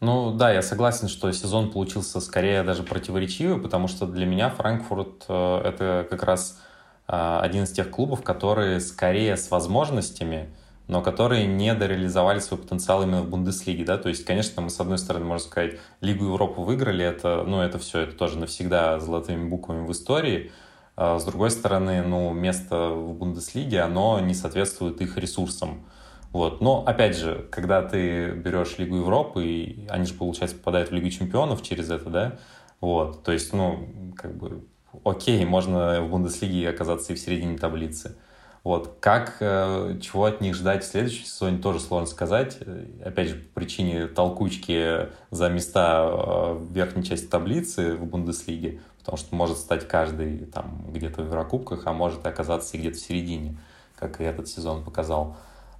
[0.00, 5.24] Ну да, я согласен, что сезон получился скорее даже противоречивый, потому что для меня Франкфурт
[5.28, 6.60] э, это как раз
[7.08, 10.50] один из тех клубов, которые скорее с возможностями,
[10.88, 14.78] но которые не дореализовали свой потенциал именно в Бундеслиге, да, то есть, конечно, мы, с
[14.78, 19.48] одной стороны, можно сказать, Лигу Европы выиграли, это, ну, это все, это тоже навсегда золотыми
[19.48, 20.52] буквами в истории,
[20.96, 25.86] а с другой стороны, ну, место в Бундеслиге, оно не соответствует их ресурсам,
[26.32, 26.60] вот.
[26.60, 31.08] Но, опять же, когда ты берешь Лигу Европы, и они же, получается, попадают в Лигу
[31.08, 32.38] Чемпионов через это, да,
[32.80, 34.62] вот, то есть, ну, как бы
[35.04, 38.16] окей, можно в Бундеслиге оказаться и в середине таблицы.
[38.64, 38.98] Вот.
[39.00, 42.58] Как, э, чего от них ждать в следующем сезоне, тоже сложно сказать.
[43.04, 49.16] Опять же, по причине толкучки за места э, в верхней части таблицы в Бундеслиге, потому
[49.16, 53.56] что может стать каждый там где-то в Еврокубках, а может оказаться и где-то в середине,
[53.96, 55.36] как и этот сезон показал.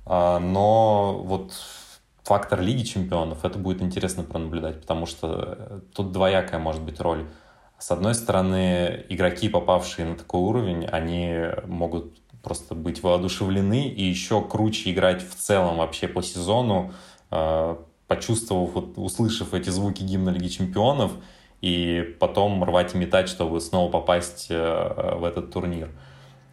[0.06, 1.52] А, но вот
[2.22, 7.26] фактор Лиги Чемпионов, это будет интересно пронаблюдать, потому что тут двоякая может быть роль
[7.78, 11.34] с одной стороны, игроки, попавшие на такой уровень, они
[11.66, 12.12] могут
[12.42, 16.92] просто быть воодушевлены и еще круче играть в целом вообще по сезону,
[17.30, 21.12] э, почувствовав, вот, услышав эти звуки гимна Лиги Чемпионов,
[21.60, 25.90] и потом рвать и метать, чтобы снова попасть э, в этот турнир.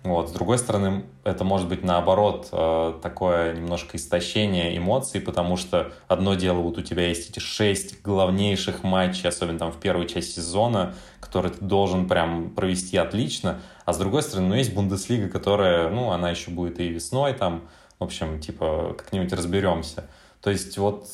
[0.06, 0.30] Вот.
[0.30, 6.36] С другой стороны, это может быть наоборот э, такое немножко истощение эмоций, потому что одно
[6.36, 10.94] дело, вот у тебя есть эти шесть главнейших матчей, особенно там в первой части сезона,
[11.20, 16.12] которые ты должен прям провести отлично, а с другой стороны, ну, есть Бундеслига, которая, ну,
[16.12, 20.08] она еще будет и весной там, в общем, типа, как-нибудь разберемся.
[20.40, 21.08] То есть вот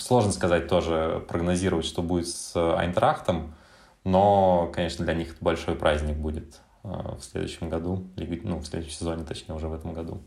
[0.00, 3.56] сложно сказать тоже, прогнозировать, что будет с Айнтрахтом,
[4.04, 6.60] но, конечно, для них это большой праздник будет.
[6.82, 10.22] А, в следующем году, ну, в следующем сезоне, точнее, уже в этом году.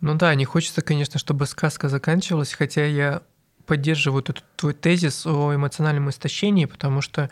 [0.00, 3.22] Ну да, не хочется, конечно, чтобы сказка заканчивалась, хотя я
[3.66, 7.30] поддерживаю этот твой тезис о эмоциональном истощении, потому что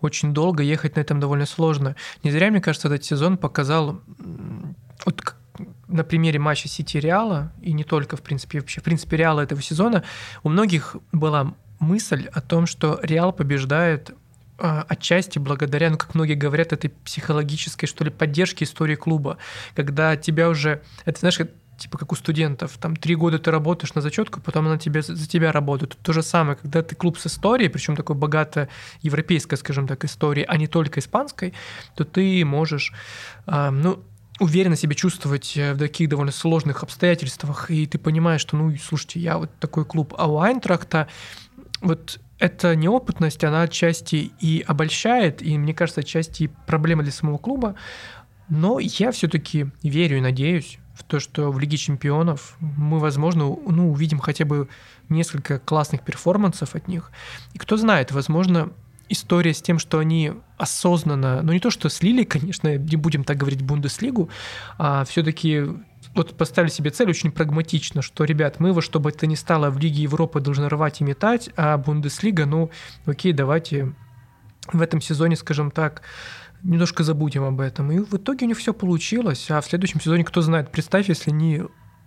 [0.00, 1.94] очень долго ехать на этом довольно сложно.
[2.24, 4.00] Не зря, мне кажется, этот сезон показал
[5.04, 5.34] вот
[5.86, 9.62] на примере матча Сити Реала, и не только, в принципе, вообще, в принципе, Реала этого
[9.62, 10.02] сезона,
[10.42, 14.14] у многих была мысль о том, что Реал побеждает
[14.58, 19.38] отчасти благодаря, ну, как многие говорят, этой психологической, что ли, поддержке истории клуба,
[19.74, 21.38] когда тебя уже, это, знаешь,
[21.76, 25.28] типа как у студентов, там три года ты работаешь на зачетку, потом она тебе, за
[25.28, 25.96] тебя работает.
[26.02, 28.68] То же самое, когда ты клуб с историей, причем такой богато
[29.02, 31.52] европейской, скажем так, истории, а не только испанской,
[31.94, 32.92] то ты можешь,
[33.46, 34.02] э, ну,
[34.38, 39.20] уверенно себя чувствовать э, в таких довольно сложных обстоятельствах, и ты понимаешь, что, ну, слушайте,
[39.20, 41.08] я вот такой клуб, а у Айнтрахта.
[41.80, 47.38] Вот эта неопытность, она отчасти и обольщает, и, мне кажется, отчасти и проблема для самого
[47.38, 47.74] клуба.
[48.48, 53.90] Но я все-таки верю и надеюсь в то, что в Лиге чемпионов мы, возможно, ну,
[53.90, 54.68] увидим хотя бы
[55.08, 57.10] несколько классных перформансов от них.
[57.54, 58.70] И кто знает, возможно,
[59.08, 63.36] история с тем, что они осознанно, ну не то, что слили, конечно, не будем так
[63.36, 64.30] говорить Бундеслигу,
[64.78, 65.64] а все-таки
[66.14, 69.70] вот поставили себе цель очень прагматично, что, ребят, мы во что бы это ни стало
[69.70, 72.70] в Лиге Европы должны рвать и метать, а Бундеслига, ну,
[73.04, 73.94] окей, давайте
[74.72, 76.02] в этом сезоне, скажем так,
[76.62, 77.92] немножко забудем об этом.
[77.92, 81.30] И в итоге у них все получилось, а в следующем сезоне, кто знает, представь, если
[81.30, 81.62] они...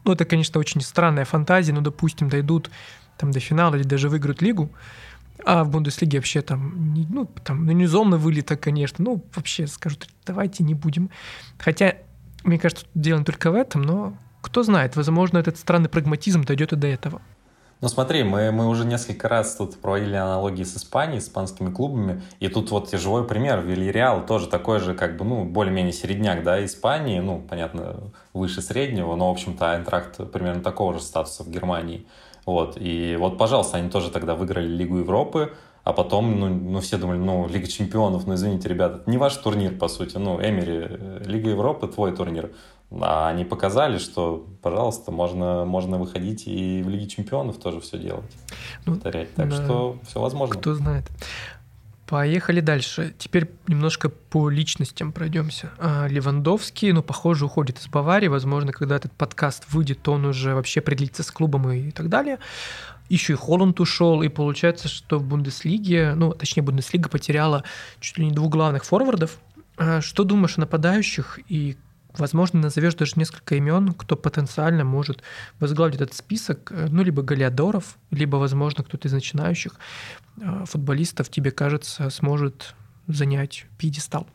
[0.05, 2.71] Ну, это, конечно, очень странная фантазия, но, допустим, дойдут
[3.17, 4.71] там до финала или даже выиграют лигу,
[5.45, 10.07] а в Бундеслиге вообще там, ну, там, ну, не зона вылета, конечно, ну, вообще скажут,
[10.25, 11.09] давайте не будем.
[11.57, 11.95] Хотя
[12.43, 16.73] мне кажется, дело не только в этом, но кто знает, возможно, этот странный прагматизм дойдет
[16.73, 17.21] и до этого.
[17.81, 22.21] Ну смотри, мы, мы уже несколько раз тут проводили аналогии с Испанией, с испанскими клубами,
[22.41, 26.63] и тут вот живой пример, Вильяреал тоже такой же, как бы, ну, более-менее середняк, да,
[26.65, 32.05] Испании, ну, понятно, выше среднего, но, в общем-то, Айнтракт примерно такого же статуса в Германии.
[32.49, 36.97] Вот, и вот, пожалуйста, они тоже тогда выиграли Лигу Европы, а потом, ну, ну, все
[36.97, 40.17] думали, ну, Лига Чемпионов, ну, извините, ребята, это не ваш турнир, по сути.
[40.17, 42.51] Ну, Эмери, э, Лига Европы, твой турнир.
[42.91, 48.31] А они показали, что, пожалуйста, можно, можно выходить и в Лиге Чемпионов тоже все делать,
[48.85, 49.33] ну, повторять.
[49.35, 49.55] Так да.
[49.55, 50.55] что все возможно.
[50.55, 51.05] Кто знает.
[52.09, 53.13] Поехали дальше.
[53.19, 55.69] Теперь немножко по личностям пройдемся.
[55.77, 58.27] А, Левандовский, ну, похоже, уходит из Баварии.
[58.27, 62.39] Возможно, когда этот подкаст выйдет, он уже вообще определится с клубом и так далее
[63.09, 67.63] еще и Холланд ушел, и получается, что в Бундеслиге, ну, точнее, Бундеслига потеряла
[67.99, 69.39] чуть ли не двух главных форвардов.
[69.77, 71.75] А что думаешь о нападающих и
[72.17, 75.21] Возможно, назовешь даже несколько имен, кто потенциально может
[75.59, 79.73] возглавить этот список, ну, либо Галиадоров, либо, возможно, кто-то из начинающих
[80.41, 82.73] а, футболистов, тебе кажется, сможет
[83.07, 84.27] занять пьедестал.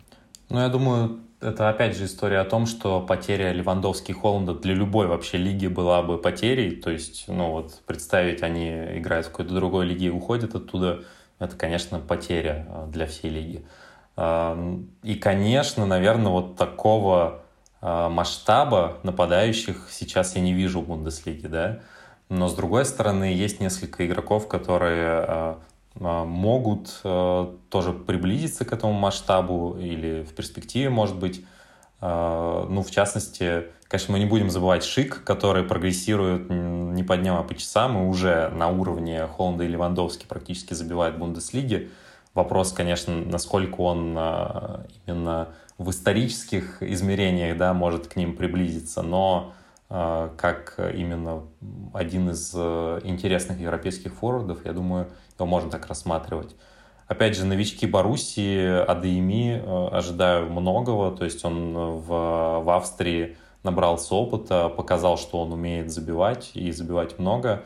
[0.51, 5.09] Ну, я думаю, это опять же история о том, что потеря Левандовски Холланда для любой
[5.09, 6.77] вообще лиги была бы потерей.
[6.77, 11.03] То есть, ну вот, представить, они играют в какой-то другой лиге и уходят оттуда,
[11.41, 13.67] это, конечно, потеря а, для всей лиги.
[14.17, 17.44] И, конечно, наверное, вот такого
[17.85, 21.81] масштаба нападающих сейчас я не вижу в Бундеслиге, да.
[22.31, 25.59] Но, с другой стороны, есть несколько игроков, которые
[25.97, 31.45] могут э, тоже приблизиться к этому масштабу или в перспективе, может быть.
[32.01, 37.43] Ну, в частности, конечно, мы не будем забывать Шик, который прогрессирует не по дням, а
[37.45, 41.91] по часам, и уже на уровне Холланда и Левандовски практически забивает Бундеслиги.
[42.35, 44.11] Вопрос, конечно, насколько он
[45.07, 49.53] именно в исторических измерениях да, может к ним приблизиться, но
[49.89, 51.43] как именно
[51.93, 55.09] один из э, интересных европейских форвардов, я думаю,
[55.39, 56.57] его можно так рассматривать.
[57.07, 64.15] Опять же, новички Баруси, АДМИ э, ожидаю многого, то есть он в, в Австрии набрался
[64.15, 67.65] опыта, показал, что он умеет забивать и забивать много.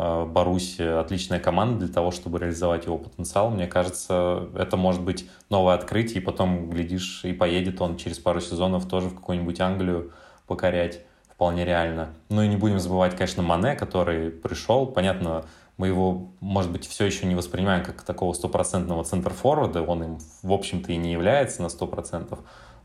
[0.00, 3.50] Э, Баруси отличная команда для того, чтобы реализовать его потенциал.
[3.50, 8.40] Мне кажется, это может быть новое открытие, и потом, глядишь, и поедет он через пару
[8.40, 10.12] сезонов тоже в какую-нибудь Англию
[10.46, 11.00] покорять.
[11.28, 12.10] Вполне реально.
[12.28, 14.86] Ну и не будем забывать, конечно, Мане, который пришел.
[14.86, 20.18] Понятно, мы его, может быть, все еще не воспринимаем как такого стопроцентного центр-форварда, он им,
[20.42, 22.38] в общем-то, и не является на сто процентов,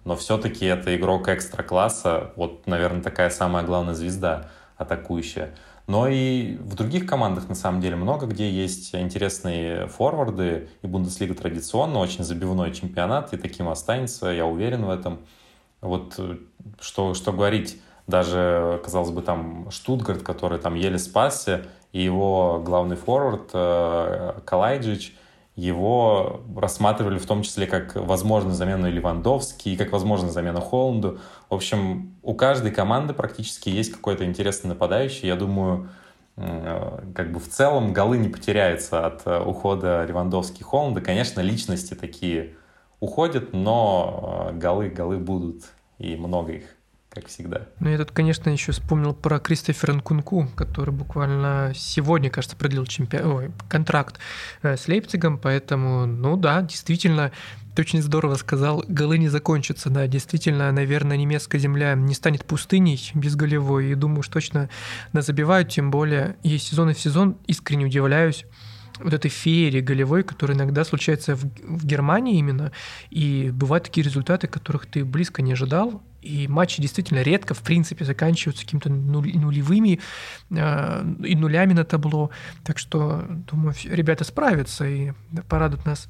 [0.03, 5.55] но все-таки это игрок экстра-класса, вот, наверное, такая самая главная звезда атакующая.
[5.85, 11.35] Но и в других командах, на самом деле, много где есть интересные форварды, и Бундеслига
[11.35, 15.19] традиционно очень забивной чемпионат, и таким останется, я уверен в этом.
[15.81, 16.37] Вот э,
[16.79, 22.95] что, что говорить, даже, казалось бы, там Штутгарт, который там еле спасся, и его главный
[22.95, 25.15] форвард э, Калайджич,
[25.55, 31.19] его рассматривали в том числе как возможную замену Левандовски и как возможную замену Холланду.
[31.49, 35.27] В общем, у каждой команды практически есть какой-то интересный нападающий.
[35.27, 35.89] Я думаю,
[36.37, 41.01] э, как бы в целом голы не потеряются от э, ухода Левандовски и Холланда.
[41.01, 42.55] Конечно, личности такие
[42.99, 45.65] уходят, но голы, голы будут,
[45.99, 46.72] и много их
[47.13, 47.67] как всегда.
[47.79, 53.17] Ну, я тут, конечно, еще вспомнил про Кристофера Нкунку, который буквально сегодня, кажется, продлил чемпи...
[53.17, 54.19] Ой, контракт
[54.63, 57.31] э, с Лейпцигом, поэтому, ну да, действительно,
[57.75, 63.11] ты очень здорово сказал, голы не закончатся, да, действительно, наверное, немецкая земля не станет пустыней
[63.13, 64.69] без голевой, и думаю, что точно
[65.13, 68.45] забивают, тем более, и сезон и в сезон искренне удивляюсь,
[68.99, 72.71] вот этой феерии голевой, которая иногда случается в, в Германии именно,
[73.09, 78.05] и бывают такие результаты, которых ты близко не ожидал, и матчи действительно редко, в принципе,
[78.05, 79.99] заканчиваются какими-то нулевыми
[80.49, 82.29] э, и нулями на табло.
[82.63, 85.11] Так что, думаю, ребята справятся и
[85.49, 86.07] порадуют нас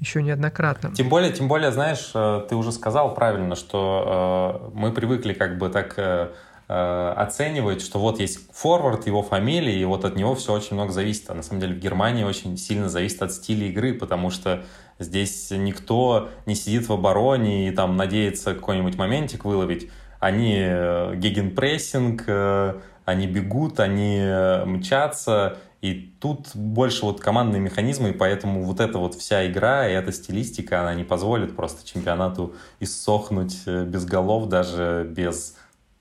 [0.00, 0.92] еще неоднократно.
[0.94, 5.58] Тем более, тем более, знаешь, э, ты уже сказал правильно, что э, мы привыкли как
[5.58, 5.94] бы так...
[5.96, 6.32] Э,
[6.68, 10.92] э, оценивать, что вот есть форвард, его фамилия, и вот от него все очень много
[10.92, 11.28] зависит.
[11.30, 14.64] А на самом деле в Германии очень сильно зависит от стиля игры, потому что
[14.98, 19.90] здесь никто не сидит в обороне и там надеется какой-нибудь моментик выловить.
[20.20, 28.10] Они э, гегенпрессинг, э, они бегут, они э, мчатся, и тут больше вот командные механизмы,
[28.10, 32.54] и поэтому вот эта вот вся игра и эта стилистика, она не позволит просто чемпионату
[32.80, 35.56] иссохнуть без голов, даже без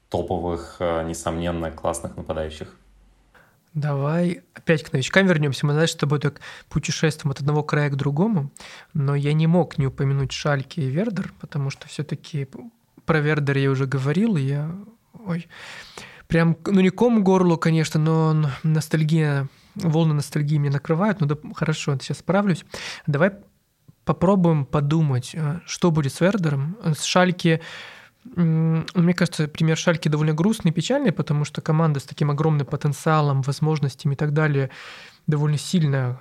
[0.09, 2.77] топовых, несомненно, классных нападающих.
[3.74, 5.65] Давай опять к новичкам вернемся.
[5.65, 8.51] Мы, знаешь, с тобой так путешествуем от одного края к другому,
[8.93, 12.47] но я не мог не упомянуть Шальки и Вердер, потому что все-таки
[13.05, 14.71] про Вердер я уже говорил, я...
[15.26, 15.47] Ой,
[16.28, 21.97] прям, ну не ком горлу, конечно, но ностальгия, волны ностальгии меня накрывают, ну да, хорошо,
[21.99, 22.65] сейчас справлюсь.
[23.07, 23.32] Давай
[24.05, 26.78] попробуем подумать, э, что будет с Вердером.
[26.84, 27.61] С Шальки,
[28.26, 33.41] мне кажется, пример Шальки довольно грустный и печальный, потому что команда с таким огромным потенциалом,
[33.41, 34.69] возможностями и так далее
[35.28, 36.19] довольно сильно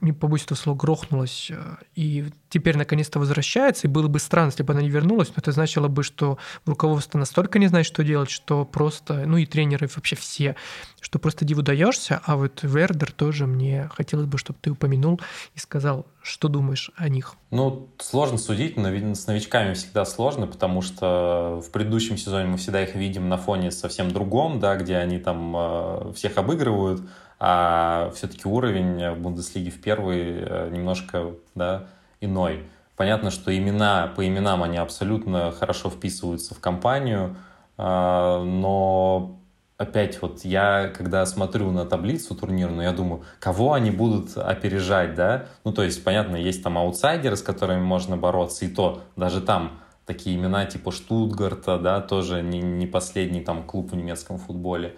[0.00, 4.62] не побоюсь этого слова, грохнулась, э, и теперь наконец-то возвращается, и было бы странно, если
[4.62, 8.30] бы она не вернулась, но это значило бы, что руководство настолько не знает, что делать,
[8.30, 10.56] что просто, ну и тренеры вообще все,
[11.00, 15.20] что просто диву даешься, а вот Вердер тоже мне хотелось бы, чтобы ты упомянул
[15.54, 17.34] и сказал, что думаешь о них.
[17.50, 22.82] Ну, сложно судить, но с новичками всегда сложно, потому что в предыдущем сезоне мы всегда
[22.82, 27.02] их видим на фоне совсем другом, да, где они там э, всех обыгрывают,
[27.46, 31.88] а все-таки уровень в Бундеслиге в первый э, немножко да,
[32.22, 32.64] иной.
[32.96, 37.36] Понятно, что имена, по именам они абсолютно хорошо вписываются в компанию,
[37.76, 39.40] а, но
[39.76, 45.44] опять вот я, когда смотрю на таблицу турнирную, я думаю, кого они будут опережать, да?
[45.64, 49.80] Ну, то есть, понятно, есть там аутсайдеры, с которыми можно бороться, и то даже там
[50.06, 54.96] такие имена типа Штутгарта, да, тоже не, не последний там клуб в немецком футболе.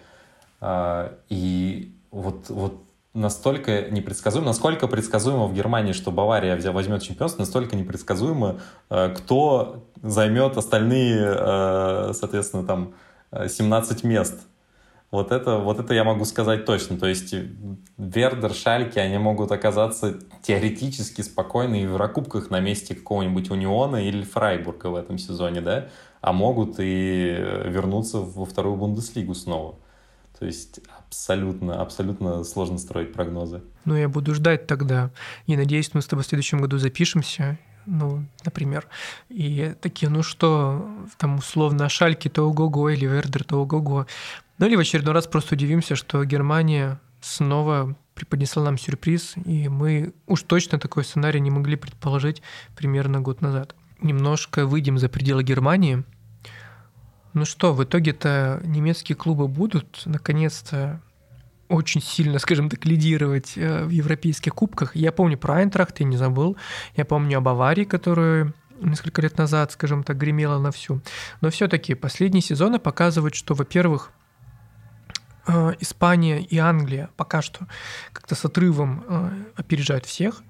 [0.61, 7.75] А, и вот, вот настолько непредсказуемо, насколько предсказуемо в Германии, что Бавария возьмет чемпионство, настолько
[7.75, 8.59] непредсказуемо,
[8.89, 12.93] э, кто займет остальные, э, соответственно, там
[13.31, 14.47] 17 э, мест.
[15.09, 16.97] Вот это, вот это я могу сказать точно.
[16.99, 17.33] То есть
[17.97, 24.23] Вердер, Шальки, они могут оказаться теоретически спокойно и в Еврокубках на месте какого-нибудь Униона или
[24.23, 25.87] Фрайбурга в этом сезоне, да?
[26.19, 29.75] А могут и вернуться во вторую Бундеслигу снова.
[30.37, 33.61] То есть абсолютно, абсолютно сложно строить прогнозы.
[33.85, 35.11] Ну, я буду ждать тогда.
[35.45, 38.87] И надеюсь, мы с тобой в следующем году запишемся, ну, например,
[39.29, 44.05] и такие, ну что, там условно Шальки то ого-го или Вердер то ого-го.
[44.57, 50.13] Ну или в очередной раз просто удивимся, что Германия снова преподнесла нам сюрприз, и мы
[50.25, 52.41] уж точно такой сценарий не могли предположить
[52.75, 53.75] примерно год назад.
[54.01, 56.03] Немножко выйдем за пределы Германии–
[57.33, 61.01] ну что, в итоге-то немецкие клубы будут наконец-то
[61.69, 64.95] очень сильно, скажем так, лидировать э, в европейских кубках.
[64.95, 66.57] Я помню про Айнтрахт, я не забыл.
[66.95, 71.01] Я помню об аварии, которую несколько лет назад, скажем так, гремела на всю.
[71.41, 74.11] Но все-таки последние сезоны показывают, что, во-первых,
[75.47, 77.67] э, Испания и Англия пока что
[78.13, 80.43] как-то с отрывом э, опережают всех.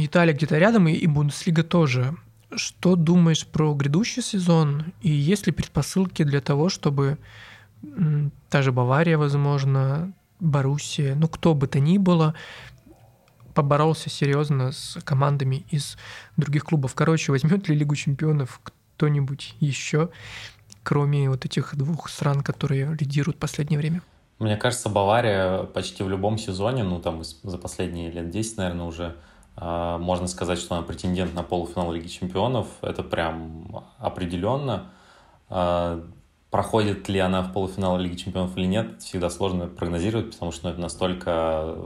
[0.00, 2.16] Италия где-то рядом, и Бундеслига тоже.
[2.54, 4.92] Что думаешь про грядущий сезон?
[5.02, 7.18] И есть ли предпосылки для того, чтобы
[8.48, 12.34] та же Бавария, возможно, Боруссия, ну кто бы то ни было,
[13.54, 15.98] поборолся серьезно с командами из
[16.36, 16.94] других клубов.
[16.94, 20.10] Короче, возьмет ли Лигу чемпионов кто-нибудь еще,
[20.84, 24.02] кроме вот этих двух стран, которые лидируют в последнее время?
[24.38, 29.16] Мне кажется, Бавария почти в любом сезоне, ну там за последние лет 10, наверное, уже
[29.60, 32.68] можно сказать, что она претендент на полуфинал Лиги Чемпионов.
[32.80, 34.90] Это прям определенно.
[35.48, 36.04] А,
[36.50, 40.72] проходит ли она в полуфинал Лиги Чемпионов или нет, всегда сложно прогнозировать, потому что ну,
[40.72, 41.76] это настолько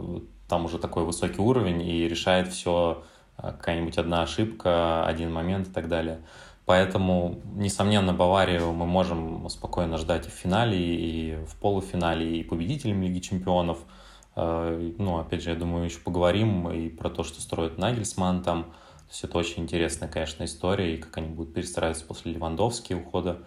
[0.48, 3.04] там уже такой высокий уровень и решает все
[3.36, 6.20] а, какая-нибудь одна ошибка, один момент и так далее.
[6.66, 13.02] Поэтому, несомненно, Баварию мы можем спокойно ждать и в финале, и в полуфинале, и победителем
[13.02, 13.78] Лиги Чемпионов–
[14.34, 18.64] ну, опять же, я думаю, еще поговорим и про то, что строит Нагельсман там.
[18.64, 23.40] То есть это очень интересная, конечно, история, и как они будут перестраиваться после Левандовски ухода.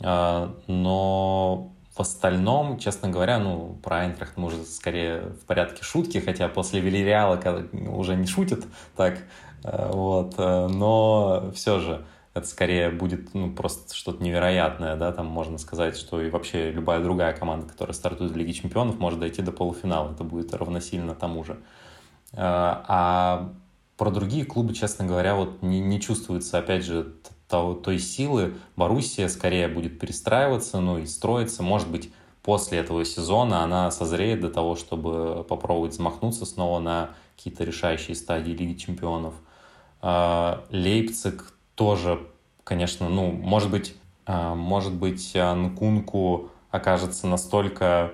[0.00, 6.18] Э, но в остальном, честно говоря, ну, про Айнтрахт мы уже скорее в порядке шутки,
[6.18, 7.40] хотя после Вильяреала
[7.72, 8.64] уже не шутят
[8.96, 9.18] так,
[9.62, 12.04] э, вот, но все же
[12.36, 17.02] это скорее будет ну, просто что-то невероятное, да, там можно сказать, что и вообще любая
[17.02, 21.44] другая команда, которая стартует в Лиге Чемпионов, может дойти до полуфинала, это будет равносильно тому
[21.44, 21.58] же.
[22.34, 23.52] А, а
[23.96, 27.14] про другие клубы, честно говоря, вот не, не чувствуется, опять же,
[27.48, 28.54] той силы.
[28.76, 31.62] Боруссия скорее будет перестраиваться, ну и строиться.
[31.62, 32.12] Может быть,
[32.42, 38.50] после этого сезона она созреет до того, чтобы попробовать замахнуться снова на какие-то решающие стадии
[38.50, 39.34] Лиги Чемпионов.
[40.02, 42.26] А, Лейпциг тоже,
[42.64, 48.12] конечно, ну, может быть, а, может быть, Нкунку окажется настолько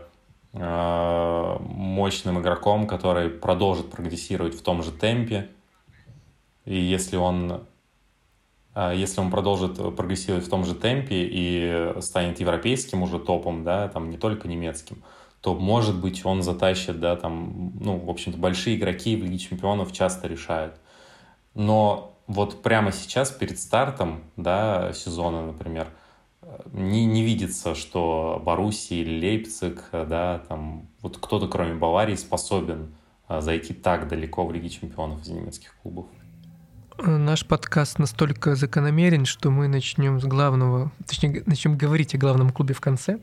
[0.52, 5.48] а, мощным игроком, который продолжит прогрессировать в том же темпе.
[6.66, 7.62] И если он
[8.74, 13.88] а, если он продолжит прогрессировать в том же темпе и станет европейским уже топом, да,
[13.88, 15.02] там не только немецким,
[15.40, 19.92] то, может быть, он затащит, да, там, ну, в общем-то, большие игроки в Лиге Чемпионов
[19.92, 20.76] часто решают.
[21.54, 25.88] Но вот прямо сейчас, перед стартом, да, сезона, например,
[26.72, 32.94] не, не видится, что Боруссия или Лейпциг, да, там, вот кто-то, кроме Баварии, способен
[33.28, 36.06] а, зайти так далеко в Лиге Чемпионов из немецких клубов.
[36.98, 42.74] Наш подкаст настолько закономерен, что мы начнем с главного, точнее, начнем говорить о главном клубе
[42.74, 43.18] в конце.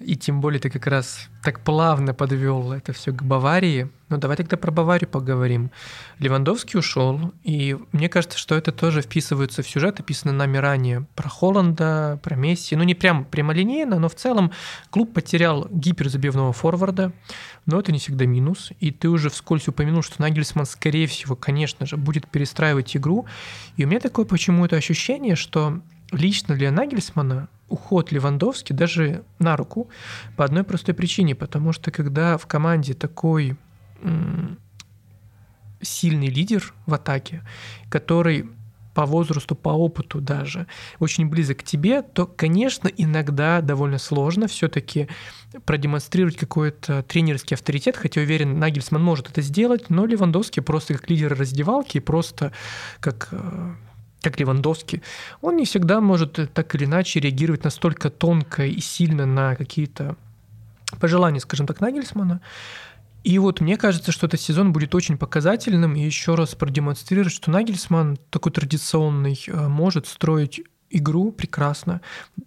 [0.00, 3.88] И тем более ты как раз так плавно подвел это все к Баварии.
[4.08, 5.70] Ну давай тогда про Баварию поговорим.
[6.18, 11.28] Левандовский ушел, и мне кажется, что это тоже вписывается в сюжет, описанный нами ранее про
[11.28, 12.76] Холланда, про Месси.
[12.76, 14.52] Ну не прям прямолинейно, но в целом
[14.90, 17.12] клуб потерял гиперзабивного форварда,
[17.64, 18.72] но это не всегда минус.
[18.80, 23.26] И ты уже вскользь упомянул, что Нагельсман, скорее всего, конечно же, будет перестраивать игру.
[23.76, 25.80] И у меня такое почему-то ощущение, что
[26.12, 29.88] лично для Нагельсмана уход Левандовски даже на руку
[30.36, 33.56] по одной простой причине, потому что когда в команде такой
[35.80, 37.42] сильный лидер в атаке,
[37.88, 38.48] который
[38.94, 40.66] по возрасту, по опыту даже
[41.00, 45.08] очень близок к тебе, то, конечно, иногда довольно сложно все-таки
[45.66, 51.36] продемонстрировать какой-то тренерский авторитет, хотя уверен, Нагельсман может это сделать, но Левандовский просто как лидер
[51.36, 52.52] раздевалки, просто
[53.00, 53.74] как э,
[54.22, 55.02] как Левандовский,
[55.40, 60.16] он не всегда может так или иначе реагировать настолько тонко и сильно на какие-то
[61.00, 62.40] пожелания, скажем так, Нагельсмана.
[63.24, 67.50] И вот мне кажется, что этот сезон будет очень показательным и еще раз продемонстрирует, что
[67.50, 70.60] Нагельсман такой традиционный э, может строить
[70.90, 72.00] игру прекрасно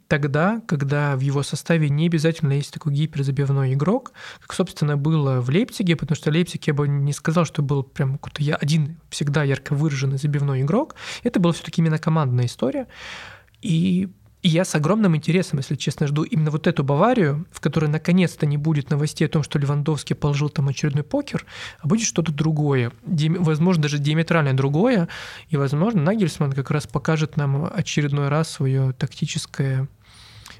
[0.07, 5.49] тогда, когда в его составе не обязательно есть такой гиперзабивной игрок, как, собственно, было в
[5.49, 9.43] Лейпциге, потому что Лейпциг я бы не сказал, что был прям какой-то я один всегда
[9.43, 10.95] ярко выраженный забивной игрок.
[11.23, 12.87] Это была все-таки именно командная история.
[13.61, 14.09] И
[14.41, 18.45] и я с огромным интересом, если честно, жду именно вот эту Баварию, в которой наконец-то
[18.45, 21.45] не будет новостей о том, что Левандовский положил там очередной покер,
[21.79, 25.09] а будет что-то другое, возможно, даже диаметрально другое,
[25.49, 29.89] и, возможно, Нагельсман как раз покажет нам очередной раз свое тактическое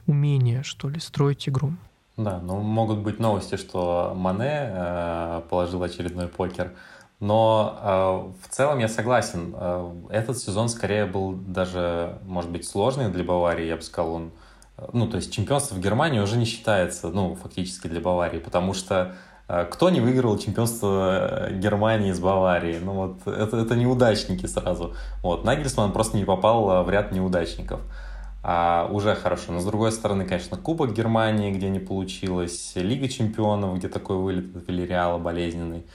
[0.08, 1.74] умение, что ли, строить игру.
[2.18, 6.74] Да, ну могут быть новости, что Мане э, положил очередной покер.
[7.20, 9.54] Но э, в целом я согласен.
[9.58, 14.32] Э, этот сезон скорее был даже, может быть, сложный для Баварии, я бы сказал, он...
[14.78, 18.74] Э, ну, то есть чемпионство в Германии уже не считается, ну, фактически для Баварии, потому
[18.74, 19.16] что
[19.50, 22.80] э, кто не выиграл чемпионство э, Германии с Баварией?
[22.80, 24.96] Ну, вот это, это неудачники сразу.
[25.22, 27.82] Вот, Нагельсман просто не попал в ряд неудачников.
[28.42, 29.52] А, уже хорошо.
[29.52, 34.56] Но с другой стороны, конечно, Кубок Германии, где не получилось, Лига чемпионов, где такой вылет
[34.56, 35.86] от Вильяреала болезненный.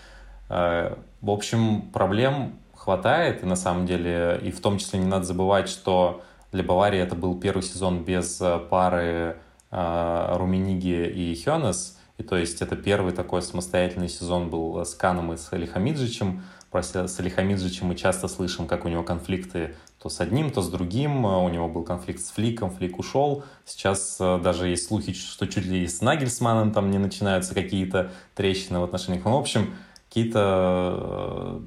[0.49, 5.25] Э, в общем, проблем хватает, и на самом деле, и в том числе не надо
[5.25, 6.23] забывать, что
[6.53, 9.37] для Баварии это был первый сезон без э, пары
[9.71, 15.33] э, Румениги и Хёнес, и то есть это первый такой самостоятельный сезон был с Каном
[15.33, 16.45] и с Алихамиджичем.
[16.71, 21.25] Про Салихамиджича мы часто слышим, как у него конфликты то с одним, то с другим.
[21.25, 23.45] У него был конфликт с Фликом, Флик ушел.
[23.65, 28.81] Сейчас даже есть слухи, что чуть ли и с Нагельсманом там не начинаются какие-то трещины
[28.81, 29.25] в отношениях.
[29.25, 29.75] Ну, в общем,
[30.15, 31.61] какие-то э,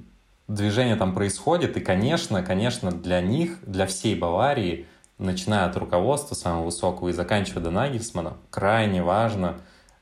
[0.47, 4.85] движения там происходят, и, конечно, конечно, для них, для всей Баварии,
[5.17, 9.57] начиная от руководства самого высокого и заканчивая до Нагельсмана, крайне важно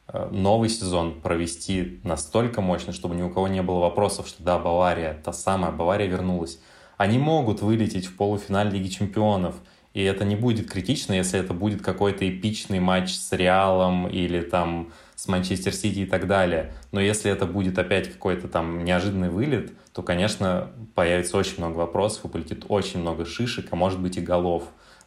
[0.07, 4.59] э, новый сезон провести настолько мощно, чтобы ни у кого не было вопросов, что да,
[4.59, 6.59] Бавария, та самая Бавария вернулась.
[6.97, 9.55] Они могут вылететь в полуфинале Лиги Чемпионов,
[9.95, 14.91] и это не будет критично, если это будет какой-то эпичный матч с Реалом или там
[15.15, 16.73] с Манчестер Сити и так далее.
[16.91, 22.25] Но если это будет опять какой-то там неожиданный вылет, то, конечно, появится очень много вопросов
[22.25, 24.63] и полетит очень много шишек, а может быть и голов.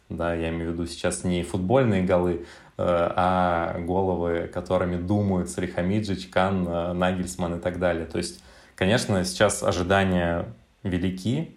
[0.09, 2.41] Да, я имею в виду сейчас не футбольные голы, э,
[2.77, 8.07] а головы, которыми думают Салихамиджич, Кан, э, Нагельсман и так далее.
[8.07, 8.43] То есть,
[8.75, 10.45] конечно, сейчас ожидания
[10.81, 11.55] велики.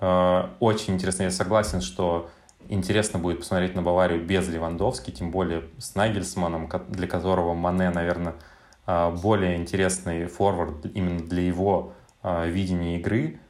[0.00, 2.28] Э, очень интересно, я согласен, что
[2.68, 8.34] Интересно будет посмотреть на Баварию без Левандовски, тем более с Нагельсманом, для которого Мане, наверное,
[8.86, 11.92] а, более интересный форвард именно для его
[12.22, 13.40] а, видения игры.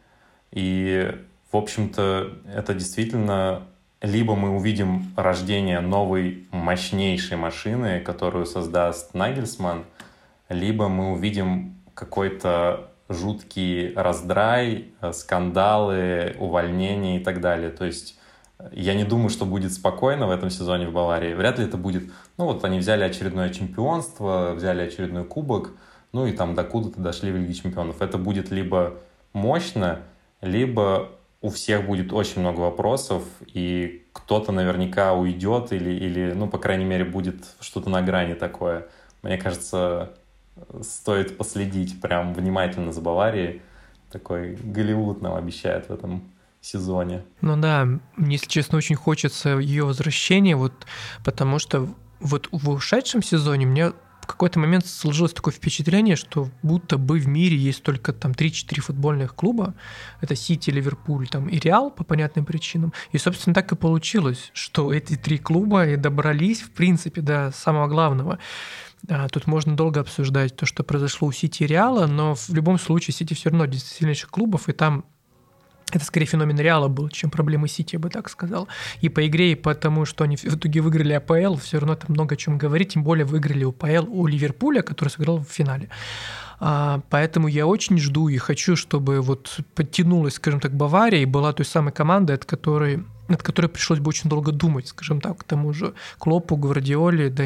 [0.50, 1.14] И,
[1.50, 3.62] в общем-то, это действительно
[4.02, 9.84] либо мы увидим рождение новой мощнейшей машины, которую создаст Нагельсман,
[10.48, 17.70] либо мы увидим какой-то жуткий раздрай, э, скандалы, увольнения и так далее.
[17.70, 18.18] То есть
[18.72, 21.34] я не думаю, что будет спокойно в этом сезоне в Баварии.
[21.34, 22.10] Вряд ли это будет...
[22.38, 25.72] Ну вот они взяли очередное чемпионство, взяли очередной кубок,
[26.12, 28.00] ну и там докуда-то дошли в Лиге чемпионов.
[28.00, 28.94] Это будет либо
[29.32, 30.00] мощно,
[30.40, 31.10] либо
[31.42, 36.86] у всех будет очень много вопросов, и кто-то наверняка уйдет или, или, ну, по крайней
[36.86, 38.86] мере, будет что-то на грани такое.
[39.22, 40.12] Мне кажется,
[40.80, 43.60] стоит последить прям внимательно за Баварией.
[44.10, 46.22] Такой Голливуд нам обещает в этом
[46.66, 47.24] сезоне.
[47.40, 47.88] Ну да,
[48.18, 50.72] если честно, очень хочется ее возвращения, вот
[51.24, 51.88] потому что
[52.20, 53.92] вот в ушедшем сезоне мне
[54.26, 58.80] в какой-то момент сложилось такое впечатление, что будто бы в мире есть только там 3-4
[58.80, 59.74] футбольных клуба.
[60.20, 62.92] Это Сити, Ливерпуль там, и Реал по понятным причинам.
[63.12, 67.86] И, собственно, так и получилось, что эти три клуба и добрались, в принципе, до самого
[67.86, 68.40] главного.
[69.08, 72.80] А, тут можно долго обсуждать то, что произошло у Сити и Реала, но в любом
[72.80, 75.04] случае Сити все равно один из сильнейших клубов, и там
[75.92, 78.66] это скорее феномен Реала был, чем проблемы Сити, я бы так сказал.
[79.00, 82.34] И по игре, и потому, что они в итоге выиграли АПЛ, все равно это много
[82.34, 85.88] о чем говорить, тем более выиграли УПЛ у Ливерпуля, который сыграл в финале.
[86.58, 91.52] А, поэтому я очень жду и хочу, чтобы вот подтянулась, скажем так, Бавария и была
[91.52, 95.44] той самой командой, от которой над которой пришлось бы очень долго думать, скажем так, к
[95.44, 97.44] тому же Клопу, Гвардиоле, да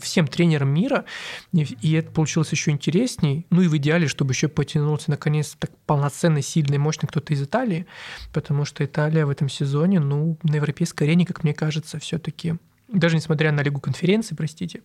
[0.00, 1.04] всем тренерам мира,
[1.52, 5.70] и, и это получилось еще интересней, ну и в идеале, чтобы еще потянулся наконец так
[5.86, 7.86] полноценный, сильный, мощный кто-то из Италии,
[8.32, 12.56] потому что Италия в этом сезоне, ну, на европейской арене, как мне кажется, все-таки,
[12.88, 14.82] даже несмотря на Лигу конференции, простите,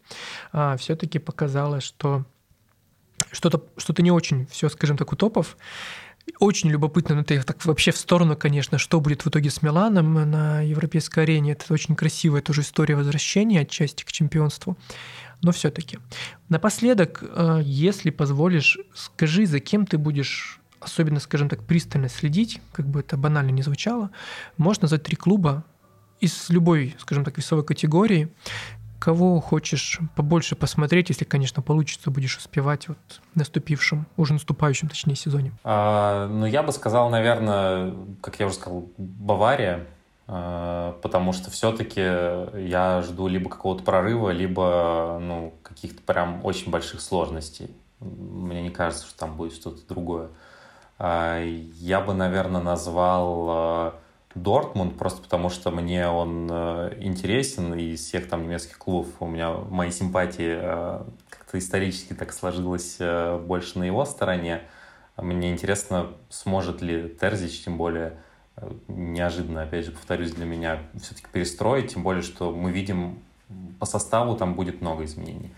[0.52, 2.26] а, все-таки показала, что
[3.32, 5.58] что-то что не очень все, скажем так, у топов.
[6.40, 10.14] Очень любопытно, ну это так вообще в сторону, конечно, что будет в итоге с Миланом
[10.30, 11.52] на европейской арене.
[11.52, 14.78] Это очень красивая тоже история возвращения отчасти к чемпионству.
[15.42, 16.00] Но все-таки.
[16.50, 22.88] Напоследок, э, если позволишь, скажи, за кем ты будешь особенно, скажем так, пристально следить, как
[22.88, 24.12] бы это банально не звучало,
[24.58, 25.64] можно назвать три клуба
[26.20, 28.30] из любой, скажем так, весовой категории,
[29.00, 32.98] кого хочешь побольше посмотреть, если, конечно, получится, будешь успевать вот
[33.34, 35.52] в наступившем, уже наступающем, точнее, сезоне?
[35.64, 39.86] А, ну, я бы сказал, наверное, как я уже сказал, Бавария,
[40.28, 47.02] а, потому что все-таки я жду либо какого-то прорыва, либо ну, каких-то прям очень больших
[47.02, 47.70] сложностей.
[48.00, 50.30] Мне не кажется, что там будет что-то другое.
[50.98, 53.96] А, я бы, наверное, назвал а,
[54.36, 59.28] Дортмунд, просто потому что мне он э, интересен, и из всех там немецких клубов у
[59.28, 64.62] меня мои симпатии э, как-то исторически так сложилось э, больше на его стороне.
[65.16, 68.18] Мне интересно, сможет ли Терзич, тем более
[68.90, 73.20] неожиданно, опять же, повторюсь, для меня все-таки перестроить, тем более, что мы видим
[73.80, 75.52] по составу там будет много изменений.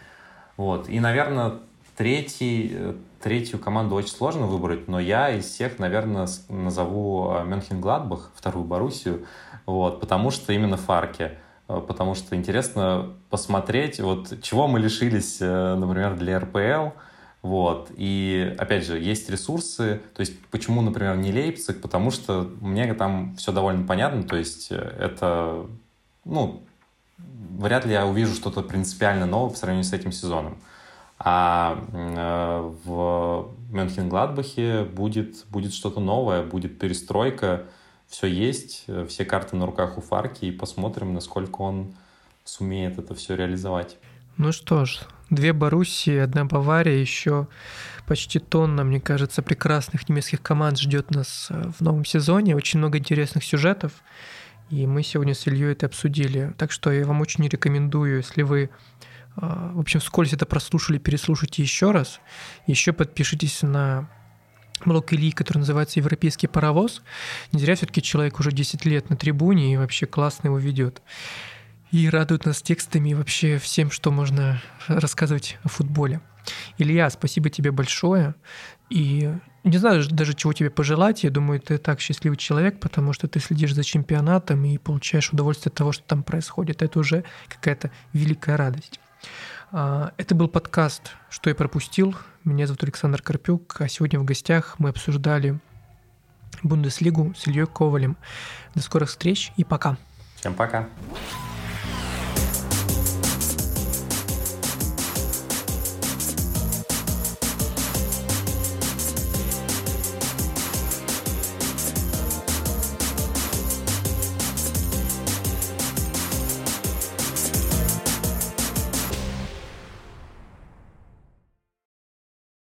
[0.56, 0.90] Вот.
[0.90, 1.60] И, наверное,
[1.98, 8.66] Третий, третью команду очень сложно выбрать, но я из всех, наверное, назову э, Мюнхен-Гладбах, вторую
[8.66, 9.26] Боруссию,
[9.66, 11.32] вот, потому что именно Фарки.
[11.68, 16.96] Э, потому что интересно посмотреть, вот чего мы лишились, э, например, для РПЛ,
[17.42, 17.92] вот.
[17.96, 20.02] И, опять же, есть ресурсы.
[20.14, 21.82] То есть, почему, например, не Лейпциг?
[21.82, 24.24] Потому что мне там все довольно понятно.
[24.24, 25.66] То есть, это,
[26.26, 26.62] ну,
[27.18, 30.58] вряд ли я увижу что-то принципиально новое по сравнению с этим сезоном.
[31.20, 37.66] А э, в Мюнхен-Гладбахе будет, будет что-то новое, будет перестройка,
[38.08, 41.94] все есть, все карты на руках у Фарки, и посмотрим, насколько он
[42.46, 43.98] сумеет это все реализовать.
[44.38, 45.00] Ну что ж,
[45.30, 47.48] две Боруссии, одна Бавария, еще
[48.06, 52.56] почти тонна, мне кажется, прекрасных немецких команд ждет нас э, в новом сезоне.
[52.56, 53.92] Очень много интересных сюжетов.
[54.70, 56.54] И мы сегодня с Ильей это обсудили.
[56.58, 58.70] Так что я вам очень рекомендую, если вы
[59.38, 62.20] в общем, вскользь это прослушали, переслушайте еще раз.
[62.66, 64.10] Еще подпишитесь на
[64.84, 67.04] блог Ильи, который называется «Европейский паровоз».
[67.52, 71.04] Не зря все-таки человек уже 10 лет на трибуне и вообще классно его ведет.
[71.92, 76.20] И радует нас текстами и вообще всем, что можно рассказывать о футболе.
[76.80, 78.36] Илья, спасибо тебе большое.
[78.90, 79.32] И
[79.64, 81.24] не знаю даже, чего тебе пожелать.
[81.24, 85.70] Я думаю, ты так счастливый человек, потому что ты следишь за чемпионатом и получаешь удовольствие
[85.72, 86.82] от того, что там происходит.
[86.82, 89.00] Это уже какая-то великая радость.
[89.72, 92.16] А, это был подкаст «Что я пропустил».
[92.44, 95.60] Меня зовут Александр Карпюк, а сегодня в гостях мы обсуждали
[96.64, 98.18] Бундеслигу с Ильей Ковалем.
[98.76, 99.98] До скорых встреч и пока.
[100.38, 100.88] Всем пока.